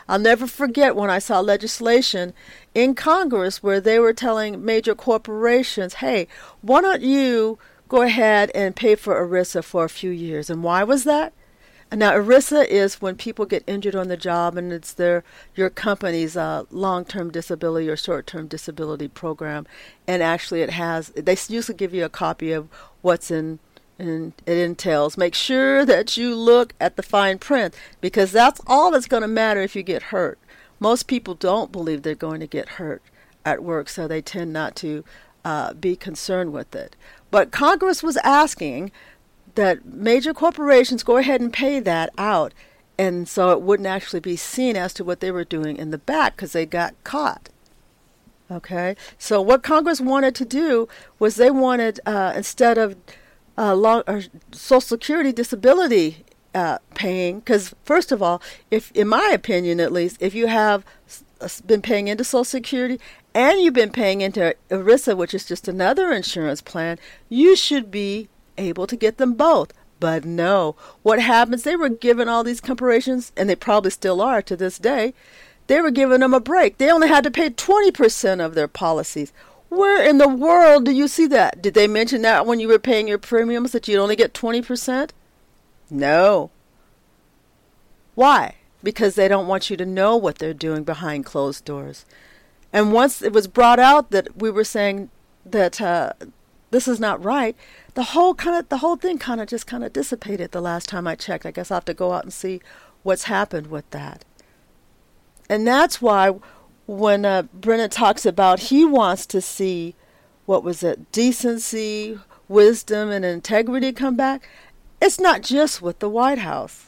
I'll 0.08 0.20
never 0.20 0.48
forget 0.48 0.96
when 0.96 1.10
I 1.10 1.20
saw 1.20 1.40
legislation 1.40 2.34
in 2.74 2.96
Congress 2.96 3.64
where 3.64 3.82
they 3.82 4.00
were 4.00 4.14
telling 4.14 4.64
major 4.64 4.96
corporations, 4.96 5.96
hey, 5.96 6.28
why 6.62 6.82
don't 6.82 7.02
you 7.02 7.58
go 7.88 8.02
ahead 8.02 8.52
and 8.54 8.76
pay 8.76 8.96
for 8.96 9.16
ERISA 9.16 9.64
for 9.64 9.84
a 9.86 9.90
few 9.90 10.12
years? 10.12 10.50
And 10.50 10.64
why 10.64 10.84
was 10.84 11.04
that? 11.06 11.34
Now, 11.92 12.12
ERISA 12.12 12.68
is 12.68 13.02
when 13.02 13.16
people 13.16 13.46
get 13.46 13.64
injured 13.66 13.96
on 13.96 14.10
the 14.10 14.18
job, 14.18 14.58
and 14.58 14.74
it's 14.74 14.94
their 14.94 15.24
your 15.56 15.70
company's 15.70 16.36
uh, 16.36 16.64
long-term 16.70 17.32
disability 17.32 17.88
or 17.88 17.96
short-term 17.96 18.48
disability 18.48 19.08
program. 19.08 19.66
And 20.06 20.22
actually, 20.22 20.62
it 20.62 20.72
has 20.72 21.10
they 21.10 21.38
usually 21.48 21.78
give 21.78 21.94
you 21.94 22.04
a 22.04 22.10
copy 22.10 22.52
of 22.52 22.68
what's 23.02 23.32
in 23.32 23.60
and 24.00 24.34
it 24.46 24.58
entails. 24.58 25.18
Make 25.18 25.36
sure 25.36 25.86
that 25.86 26.18
you 26.18 26.36
look 26.36 26.74
at 26.80 26.96
the 26.96 27.04
fine 27.04 27.40
print 27.40 27.76
because 28.02 28.32
that's 28.32 28.62
all 28.68 28.92
that's 28.92 29.08
going 29.08 29.22
to 29.22 29.28
matter 29.28 29.62
if 29.62 29.76
you 29.76 29.84
get 29.84 30.04
hurt. 30.04 30.40
Most 30.80 31.08
people 31.08 31.34
don't 31.34 31.72
believe 31.72 32.04
they're 32.04 32.16
going 32.16 32.40
to 32.40 32.48
get 32.48 32.70
hurt 32.70 33.02
at 33.44 33.64
work, 33.64 33.90
so 33.90 34.08
they 34.08 34.22
tend 34.22 34.54
not 34.54 34.76
to 34.78 35.04
uh, 35.44 35.74
be 35.74 35.96
concerned 35.96 36.54
with 36.54 36.76
it. 36.76 36.96
But 37.32 37.52
Congress 37.52 38.04
was 38.04 38.18
asking 38.18 38.92
that 39.56 39.86
major 39.86 40.34
corporations 40.34 41.04
go 41.04 41.18
ahead 41.18 41.42
and 41.42 41.52
pay 41.52 41.80
that 41.80 42.12
out. 42.18 42.54
And 43.00 43.28
so 43.28 43.52
it 43.52 43.62
wouldn't 43.62 43.88
actually 43.88 44.20
be 44.20 44.36
seen 44.36 44.76
as 44.76 44.94
to 44.96 45.04
what 45.04 45.20
they 45.20 45.32
were 45.32 45.44
doing 45.44 45.78
in 45.78 45.92
the 45.92 45.98
back 45.98 46.36
because 46.36 46.52
they 46.52 46.66
got 46.66 46.96
caught. 47.04 47.50
Okay? 48.50 48.96
So 49.18 49.42
what 49.42 49.64
Congress 49.64 50.00
wanted 50.00 50.36
to 50.36 50.46
do 50.46 50.88
was 51.20 51.36
they 51.36 51.52
wanted, 51.52 52.00
uh, 52.06 52.34
instead 52.36 52.78
of 52.78 52.96
uh, 53.58 53.76
long, 53.76 54.04
or 54.08 54.24
Social 54.52 54.82
Security 54.82 55.32
disability 55.32 56.24
uh, 56.54 56.78
paying, 56.96 57.40
because 57.40 57.74
first 57.84 58.12
of 58.12 58.22
all, 58.22 58.42
if 58.72 58.92
in 58.92 59.08
my 59.08 59.32
opinion 59.34 59.80
at 59.80 59.92
least, 59.92 60.18
if 60.20 60.34
you 60.34 60.48
have 60.48 60.84
been 61.66 61.82
paying 61.82 62.08
into 62.08 62.24
Social 62.24 62.44
Security 62.44 63.00
and 63.34 63.60
you've 63.60 63.74
been 63.74 63.92
paying 63.92 64.22
into 64.22 64.56
ERISA, 64.70 65.16
which 65.16 65.34
is 65.34 65.46
just 65.46 65.68
another 65.68 66.12
insurance 66.12 66.62
plan, 66.62 66.98
you 67.30 67.56
should 67.56 67.92
be 67.92 68.30
able 68.58 68.88
to 68.88 68.96
get 68.96 69.18
them 69.18 69.34
both. 69.34 69.74
But 70.00 70.26
no, 70.26 70.76
what 71.04 71.20
happens? 71.20 71.64
They 71.64 71.76
were 71.76 71.90
given 71.90 72.28
all 72.28 72.44
these 72.44 72.62
corporations, 72.62 73.32
and 73.36 73.50
they 73.50 73.56
probably 73.56 73.92
still 73.92 74.22
are 74.22 74.42
to 74.44 74.56
this 74.56 74.78
day. 74.78 75.14
They 75.68 75.82
were 75.82 75.92
giving 75.92 76.22
them 76.22 76.34
a 76.34 76.40
break. 76.40 76.78
They 76.78 76.90
only 76.90 77.10
had 77.10 77.24
to 77.26 77.32
pay 77.32 77.50
20% 77.50 78.44
of 78.44 78.56
their 78.56 78.68
policies. 78.68 79.34
Where 79.70 80.08
in 80.08 80.18
the 80.18 80.30
world 80.30 80.86
do 80.86 80.92
you 80.92 81.08
see 81.08 81.28
that? 81.28 81.62
Did 81.62 81.74
they 81.74 81.88
mention 81.88 82.22
that 82.22 82.46
when 82.46 82.60
you 82.60 82.68
were 82.68 82.80
paying 82.80 83.08
your 83.08 83.18
premiums 83.18 83.72
that 83.74 83.88
you'd 83.88 84.00
only 84.00 84.16
get 84.16 84.34
20%? 84.34 85.10
No. 85.90 86.52
Why? 88.16 88.56
Because 88.82 89.16
they 89.16 89.28
don't 89.28 89.48
want 89.48 89.70
you 89.70 89.78
to 89.78 89.86
know 89.86 90.16
what 90.16 90.38
they're 90.38 90.54
doing 90.54 90.84
behind 90.84 91.26
closed 91.26 91.66
doors. 91.66 92.06
And 92.72 92.94
once 92.94 93.22
it 93.22 93.34
was 93.34 93.48
brought 93.48 93.80
out 93.80 94.12
that 94.12 94.38
we 94.38 94.50
were 94.50 94.64
saying 94.64 95.10
that 95.46 95.82
uh, 95.82 96.14
this 96.72 96.88
is 96.88 97.00
not 97.00 97.24
right, 97.24 97.56
the 97.94 98.04
whole 98.04 98.34
kind 98.36 98.56
of 98.58 98.70
the 98.70 98.78
whole 98.78 98.96
thing 98.96 99.18
kind 99.18 99.42
of 99.42 99.48
just 99.48 99.68
kind 99.68 99.84
of 99.84 99.94
dissipated 99.94 100.52
the 100.52 100.62
last 100.62 100.90
time 100.90 101.08
I 101.08 101.16
checked. 101.16 101.46
I 101.46 101.52
guess 101.52 101.72
I'll 101.72 101.78
have 101.78 101.86
to 101.86 101.94
go 101.94 102.14
out 102.14 102.24
and 102.24 102.34
see 102.34 102.62
what's 103.04 103.24
happened 103.24 103.68
with 103.68 103.90
that. 103.92 104.26
And 105.50 105.66
that's 105.66 106.02
why 106.02 106.36
when 106.88 107.26
uh, 107.26 107.44
Brennan 107.54 107.90
talks 107.90 108.26
about 108.26 108.60
he 108.60 108.86
wants 108.86 109.26
to 109.28 109.42
see 109.42 109.94
what 110.46 110.64
was 110.64 110.82
it, 110.82 111.12
decency, 111.12 112.18
wisdom, 112.48 113.12
and 113.12 113.26
integrity 113.26 113.92
come 113.92 114.16
back, 114.16 114.48
it's 115.02 115.20
not 115.20 115.42
just 115.42 115.82
with 115.82 116.00
the 116.00 116.10
White 116.10 116.40
House. 116.40 116.86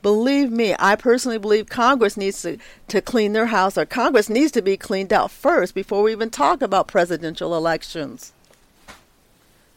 Believe 0.00 0.52
me, 0.52 0.76
I 0.78 0.94
personally 0.94 1.38
believe 1.38 1.68
Congress 1.68 2.16
needs 2.16 2.40
to, 2.42 2.56
to 2.86 3.00
clean 3.00 3.32
their 3.32 3.46
house, 3.46 3.76
or 3.76 3.84
Congress 3.84 4.30
needs 4.30 4.52
to 4.52 4.62
be 4.62 4.76
cleaned 4.76 5.12
out 5.12 5.32
first 5.32 5.74
before 5.74 6.04
we 6.04 6.12
even 6.12 6.30
talk 6.30 6.62
about 6.62 6.86
presidential 6.86 7.56
elections. 7.56 8.32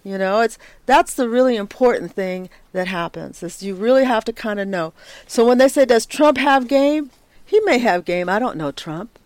You 0.03 0.17
know, 0.17 0.41
it's 0.41 0.57
that's 0.85 1.13
the 1.13 1.29
really 1.29 1.55
important 1.55 2.13
thing 2.13 2.49
that 2.71 2.87
happens. 2.87 3.41
Is 3.43 3.61
you 3.61 3.75
really 3.75 4.05
have 4.05 4.25
to 4.25 4.33
kind 4.33 4.59
of 4.59 4.67
know. 4.67 4.93
So 5.27 5.45
when 5.45 5.57
they 5.57 5.67
say, 5.67 5.85
"Does 5.85 6.05
Trump 6.05 6.37
have 6.37 6.67
game?" 6.67 7.11
He 7.45 7.59
may 7.61 7.79
have 7.79 8.05
game. 8.05 8.29
I 8.29 8.39
don't 8.39 8.57
know 8.57 8.71
Trump, 8.71 9.19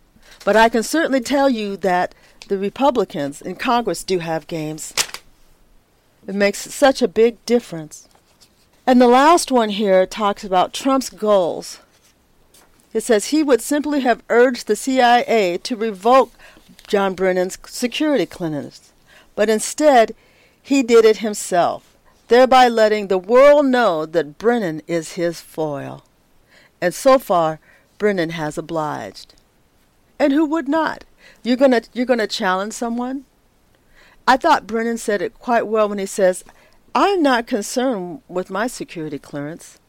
but 0.45 0.55
I 0.55 0.69
can 0.69 0.84
certainly 0.84 1.21
tell 1.21 1.49
you 1.49 1.75
that 1.77 2.15
the 2.47 2.58
Republicans 2.58 3.41
in 3.41 3.55
Congress 3.55 4.03
do 4.03 4.19
have 4.19 4.47
games. 4.47 4.93
It 6.27 6.36
makes 6.36 6.73
such 6.73 7.01
a 7.01 7.08
big 7.08 7.43
difference. 7.45 8.08
And 8.88 9.01
the 9.01 9.08
last 9.08 9.51
one 9.51 9.69
here 9.69 10.05
talks 10.05 10.43
about 10.43 10.71
Trump's 10.71 11.10
goals. 11.10 11.79
It 12.93 13.01
says 13.01 13.25
he 13.27 13.43
would 13.43 13.62
simply 13.62 14.01
have 14.01 14.23
urged 14.29 14.67
the 14.67 14.75
CIA 14.75 15.58
to 15.63 15.75
revoke 15.75 16.31
John 16.88 17.15
Brennan's 17.15 17.58
security 17.65 18.27
clearance, 18.27 18.93
but 19.36 19.49
instead 19.49 20.15
he 20.62 20.84
did 20.84 21.05
it 21.05 21.17
himself, 21.17 21.97
thereby 22.27 22.67
letting 22.67 23.08
the 23.08 23.17
world 23.17 23.65
know 23.65 24.05
that 24.05 24.38
Brennan 24.38 24.84
is 24.88 25.13
his 25.13 25.41
foil. 25.41 26.03
And 26.79 26.93
so 26.93 27.17
far, 27.17 27.60
Brennan 27.97 28.29
has 28.31 28.58
obliged. 28.58 29.35
And 30.19 30.34
who 30.34 30.45
would 30.45 30.67
not? 30.67 31.04
You're 31.43 31.58
gonna 31.58 31.82
you're 31.93 32.06
gonna 32.06 32.28
challenge 32.28 32.73
someone? 32.73 33.25
I 34.28 34.38
thought 34.38 34.67
Brennan 34.67 34.97
said 34.97 35.21
it 35.21 35.39
quite 35.39 35.67
well 35.67 35.88
when 35.89 35.99
he 35.99 36.06
says, 36.06 36.43
I'm 36.95 37.21
not 37.21 37.45
concerned 37.45 38.21
with 38.28 38.49
my 38.49 38.67
security 38.67 39.19
clearance. 39.19 39.80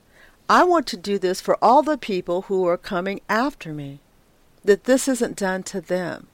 I 0.48 0.64
want 0.64 0.86
to 0.88 0.96
do 0.96 1.18
this 1.18 1.40
for 1.40 1.56
all 1.62 1.82
the 1.82 1.96
people 1.96 2.42
who 2.42 2.66
are 2.66 2.76
coming 2.76 3.20
after 3.28 3.72
me, 3.72 4.00
that 4.64 4.84
this 4.84 5.08
isn't 5.08 5.36
done 5.36 5.62
to 5.64 5.80
them. 5.80 6.26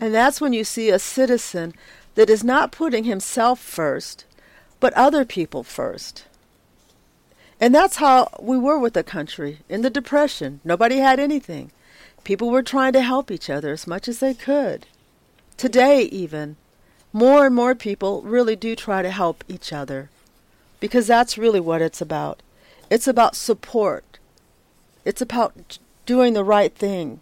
And 0.00 0.14
that's 0.14 0.40
when 0.40 0.52
you 0.52 0.64
see 0.64 0.90
a 0.90 0.98
citizen 0.98 1.74
that 2.14 2.30
is 2.30 2.44
not 2.44 2.72
putting 2.72 3.04
himself 3.04 3.58
first, 3.58 4.24
but 4.80 4.92
other 4.94 5.24
people 5.24 5.62
first. 5.62 6.24
And 7.60 7.74
that's 7.74 7.96
how 7.96 8.28
we 8.40 8.58
were 8.58 8.78
with 8.78 8.94
the 8.94 9.04
country 9.04 9.58
in 9.68 9.82
the 9.82 9.90
Depression. 9.90 10.60
Nobody 10.64 10.98
had 10.98 11.20
anything. 11.20 11.70
People 12.24 12.50
were 12.50 12.62
trying 12.62 12.92
to 12.92 13.02
help 13.02 13.30
each 13.30 13.50
other 13.50 13.72
as 13.72 13.86
much 13.86 14.08
as 14.08 14.20
they 14.20 14.34
could. 14.34 14.86
Today, 15.56 16.02
even, 16.02 16.56
more 17.12 17.46
and 17.46 17.54
more 17.54 17.74
people 17.74 18.22
really 18.22 18.56
do 18.56 18.74
try 18.74 19.02
to 19.02 19.10
help 19.10 19.44
each 19.48 19.72
other 19.72 20.08
because 20.80 21.06
that's 21.06 21.38
really 21.38 21.60
what 21.60 21.82
it's 21.82 22.00
about. 22.00 22.42
It's 22.90 23.06
about 23.06 23.36
support, 23.36 24.18
it's 25.04 25.20
about 25.20 25.78
doing 26.06 26.34
the 26.34 26.44
right 26.44 26.74
thing, 26.74 27.20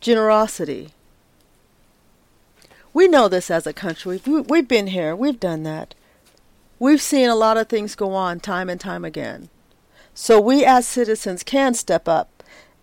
generosity. 0.00 0.90
We 2.94 3.08
know 3.08 3.28
this 3.28 3.50
as 3.50 3.66
a 3.66 3.72
country. 3.72 4.20
We've 4.26 4.68
been 4.68 4.88
here, 4.88 5.16
we've 5.16 5.40
done 5.40 5.62
that. 5.62 5.94
We've 6.78 7.00
seen 7.00 7.28
a 7.28 7.36
lot 7.36 7.56
of 7.56 7.68
things 7.68 7.94
go 7.94 8.12
on 8.12 8.40
time 8.40 8.68
and 8.68 8.80
time 8.80 9.04
again. 9.04 9.48
So 10.14 10.40
we 10.40 10.64
as 10.64 10.86
citizens 10.86 11.42
can 11.42 11.74
step 11.74 12.06
up 12.06 12.28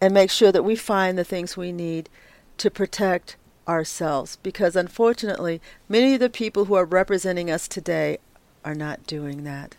and 0.02 0.14
make 0.14 0.32
sure 0.32 0.52
that 0.52 0.64
we 0.64 0.76
find 0.76 1.18
the 1.18 1.24
things 1.24 1.58
we 1.58 1.72
need 1.72 2.10
to 2.58 2.72
protect 2.72 3.36
ourselves 3.68 4.38
because 4.42 4.76
unfortunately, 4.76 5.62
many 5.88 6.16
of 6.16 6.20
the 6.20 6.30
people 6.30 6.66
who 6.66 6.74
are 6.74 6.86
representing 6.86 7.52
us 7.52 7.68
today 7.68 8.18
are 8.66 8.76
not 8.76 9.06
doing 9.06 9.44
that. 9.44 9.76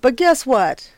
But 0.00 0.16
guess 0.16 0.46
what? 0.46 0.92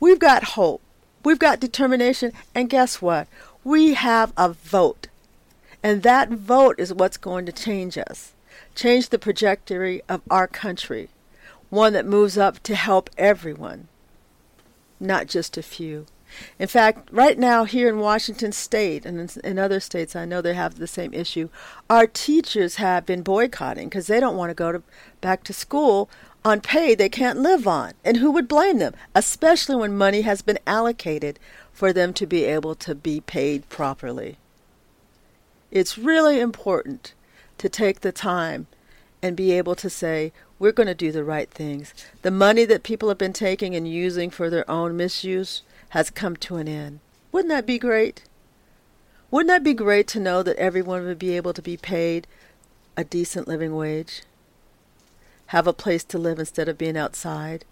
We've 0.00 0.18
got 0.18 0.44
hope. 0.44 0.82
We've 1.24 1.38
got 1.38 1.60
determination. 1.60 2.32
And 2.54 2.68
guess 2.68 3.00
what? 3.00 3.28
We 3.64 3.94
have 3.94 4.32
a 4.36 4.50
vote. 4.50 5.08
And 5.82 6.02
that 6.02 6.30
vote 6.30 6.78
is 6.78 6.92
what's 6.92 7.16
going 7.16 7.46
to 7.46 7.52
change 7.52 7.96
us, 7.96 8.32
change 8.74 9.08
the 9.08 9.18
trajectory 9.18 10.02
of 10.08 10.22
our 10.28 10.48
country, 10.48 11.08
one 11.70 11.92
that 11.92 12.06
moves 12.06 12.36
up 12.36 12.62
to 12.64 12.74
help 12.74 13.10
everyone, 13.16 13.86
not 14.98 15.28
just 15.28 15.56
a 15.56 15.62
few. 15.62 16.06
In 16.58 16.68
fact, 16.68 17.08
right 17.12 17.38
now 17.38 17.64
here 17.64 17.88
in 17.88 17.98
Washington 17.98 18.52
State 18.52 19.06
and 19.06 19.18
in, 19.20 19.40
in 19.44 19.58
other 19.58 19.80
states, 19.80 20.14
I 20.14 20.24
know 20.24 20.40
they 20.40 20.54
have 20.54 20.78
the 20.78 20.86
same 20.86 21.14
issue. 21.14 21.48
Our 21.88 22.06
teachers 22.06 22.76
have 22.76 23.06
been 23.06 23.22
boycotting 23.22 23.88
because 23.88 24.06
they 24.06 24.20
don't 24.20 24.36
want 24.36 24.50
to 24.50 24.54
go 24.54 24.82
back 25.20 25.44
to 25.44 25.52
school 25.52 26.08
on 26.44 26.60
pay 26.60 26.94
they 26.94 27.08
can't 27.08 27.38
live 27.40 27.66
on. 27.66 27.94
And 28.04 28.18
who 28.18 28.30
would 28.30 28.48
blame 28.48 28.78
them? 28.78 28.94
Especially 29.14 29.76
when 29.76 29.96
money 29.96 30.22
has 30.22 30.42
been 30.42 30.58
allocated 30.66 31.38
for 31.72 31.92
them 31.92 32.12
to 32.14 32.26
be 32.26 32.44
able 32.44 32.74
to 32.76 32.94
be 32.94 33.20
paid 33.20 33.68
properly. 33.68 34.36
It's 35.70 35.98
really 35.98 36.40
important 36.40 37.12
to 37.58 37.68
take 37.68 38.00
the 38.00 38.12
time 38.12 38.66
and 39.22 39.36
be 39.36 39.52
able 39.52 39.74
to 39.74 39.90
say, 39.90 40.32
we're 40.58 40.72
going 40.72 40.86
to 40.86 40.94
do 40.94 41.12
the 41.12 41.24
right 41.24 41.50
things. 41.50 41.92
The 42.22 42.30
money 42.30 42.64
that 42.64 42.82
people 42.82 43.08
have 43.08 43.18
been 43.18 43.32
taking 43.32 43.74
and 43.74 43.86
using 43.86 44.30
for 44.30 44.48
their 44.48 44.68
own 44.70 44.96
misuse, 44.96 45.62
has 45.90 46.10
come 46.10 46.36
to 46.36 46.56
an 46.56 46.68
end. 46.68 47.00
Wouldn't 47.32 47.50
that 47.50 47.66
be 47.66 47.78
great? 47.78 48.24
Wouldn't 49.30 49.48
that 49.48 49.64
be 49.64 49.74
great 49.74 50.08
to 50.08 50.20
know 50.20 50.42
that 50.42 50.56
everyone 50.56 51.04
would 51.04 51.18
be 51.18 51.36
able 51.36 51.52
to 51.52 51.62
be 51.62 51.76
paid 51.76 52.26
a 52.96 53.04
decent 53.04 53.46
living 53.46 53.74
wage? 53.76 54.22
Have 55.46 55.66
a 55.66 55.72
place 55.72 56.04
to 56.04 56.18
live 56.18 56.38
instead 56.38 56.68
of 56.68 56.78
being 56.78 56.96
outside? 56.96 57.64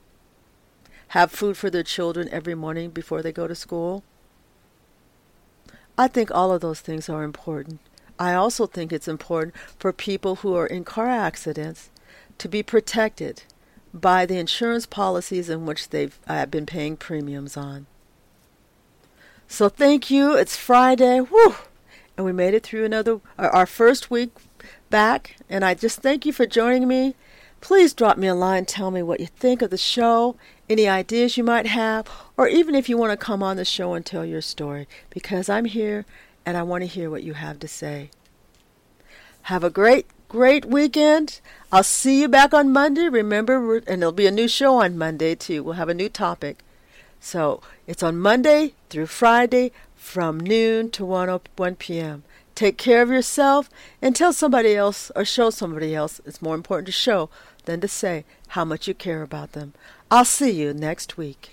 Have 1.09 1.31
food 1.31 1.57
for 1.57 1.71
their 1.71 1.83
children 1.83 2.29
every 2.31 2.55
morning 2.55 2.91
before 2.91 3.23
they 3.23 3.33
go 3.33 3.47
to 3.47 3.55
school? 3.55 4.03
I 5.99 6.09
think 6.09 6.31
all 6.31 6.53
of 6.53 6.61
those 6.61 6.81
things 6.81 7.09
are 7.09 7.23
important. 7.23 7.81
I 8.19 8.35
also 8.35 8.67
think 8.67 8.93
it's 8.93 9.09
important 9.09 9.55
for 9.79 9.93
people 9.93 10.37
who 10.37 10.55
are 10.55 10.67
in 10.67 10.85
car 10.85 11.09
accidents 11.09 11.91
to 12.39 12.49
be 12.49 12.63
protected 12.63 13.43
by 13.95 14.27
the 14.27 14.39
insurance 14.39 14.87
policies 14.87 15.49
in 15.49 15.65
which 15.65 15.89
they've 15.89 16.19
uh, 16.27 16.47
been 16.47 16.67
paying 16.67 16.97
premiums 16.97 17.57
on. 17.57 17.87
So 19.49 19.69
thank 19.69 20.11
you. 20.11 20.35
It's 20.35 20.57
Friday. 20.57 21.21
Woo! 21.21 21.55
And 22.17 22.27
we 22.27 22.33
made 22.33 22.55
it 22.55 22.63
through 22.63 22.85
another 22.85 23.21
our 23.39 23.67
first 23.67 24.11
week 24.11 24.31
back. 24.91 25.37
And 25.49 25.65
I 25.65 25.75
just 25.75 26.01
thank 26.01 26.27
you 26.27 26.33
for 26.33 26.47
joining 26.47 26.89
me. 26.89 27.15
Please 27.61 27.95
drop 27.95 28.19
me 28.19 28.27
a 28.27 28.35
line, 28.35 28.65
tell 28.65 28.91
me 28.91 29.03
what 29.03 29.19
you 29.19 29.27
think 29.27 29.63
of 29.63 29.71
the 29.71 29.79
show, 29.79 30.37
any 30.69 30.87
ideas 30.87 31.37
you 31.37 31.43
might 31.43 31.67
have, 31.67 32.07
or 32.37 32.47
even 32.47 32.75
if 32.75 32.89
you 32.89 32.99
want 32.99 33.13
to 33.13 33.17
come 33.17 33.43
on 33.43 33.57
the 33.57 33.65
show 33.65 33.95
and 33.95 34.05
tell 34.05 34.25
your 34.27 34.43
story, 34.43 34.87
because 35.11 35.49
I'm 35.49 35.65
here 35.65 36.05
and 36.45 36.57
I 36.57 36.63
want 36.63 36.83
to 36.83 36.87
hear 36.87 37.11
what 37.11 37.23
you 37.23 37.33
have 37.33 37.59
to 37.61 37.67
say. 37.67 38.11
Have 39.43 39.65
a 39.65 39.71
great, 39.71 40.07
great 40.29 40.67
weekend. 40.67 41.41
I'll 41.73 41.83
see 41.83 42.21
you 42.21 42.29
back 42.29 42.53
on 42.53 42.73
Monday. 42.73 43.09
Remember, 43.09 43.79
and 43.79 44.03
there'll 44.03 44.13
be 44.13 44.27
a 44.27 44.31
new 44.31 44.49
show 44.49 44.77
on 44.77 44.99
Monday 44.99 45.35
too. 45.35 45.63
We'll 45.63 45.75
have 45.75 45.89
a 45.89 45.95
new 45.95 46.11
topic. 46.11 46.63
So 47.21 47.61
it's 47.87 48.03
on 48.03 48.19
Monday 48.19 48.75
through 48.91 49.07
Friday 49.07 49.73
from 49.95 50.39
noon 50.39 50.91
to 50.93 51.05
1, 51.05 51.41
1 51.57 51.77
p.m. 51.77 52.23
Take 52.55 52.79
care 52.79 53.03
of 53.03 53.11
yourself 53.11 53.69
and 54.01 54.17
tell 54.17 54.33
somebody 54.33 54.75
else 54.75 55.11
or 55.15 55.25
show 55.25 55.51
somebody 55.51 55.95
else. 55.95 56.21
It's 56.25 56.41
more 56.41 56.55
important 56.55 56.87
to 56.87 56.93
show 56.93 57.29
than 57.65 57.81
to 57.81 57.89
say 57.89 58.25
how 58.49 58.65
much 58.65 58.89
you 58.89 58.95
care 58.95 59.23
about 59.23 59.53
them. 59.53 59.75
I'll 60.11 60.25
see 60.25 60.51
you 60.51 60.73
next 60.73 61.17
week. 61.17 61.53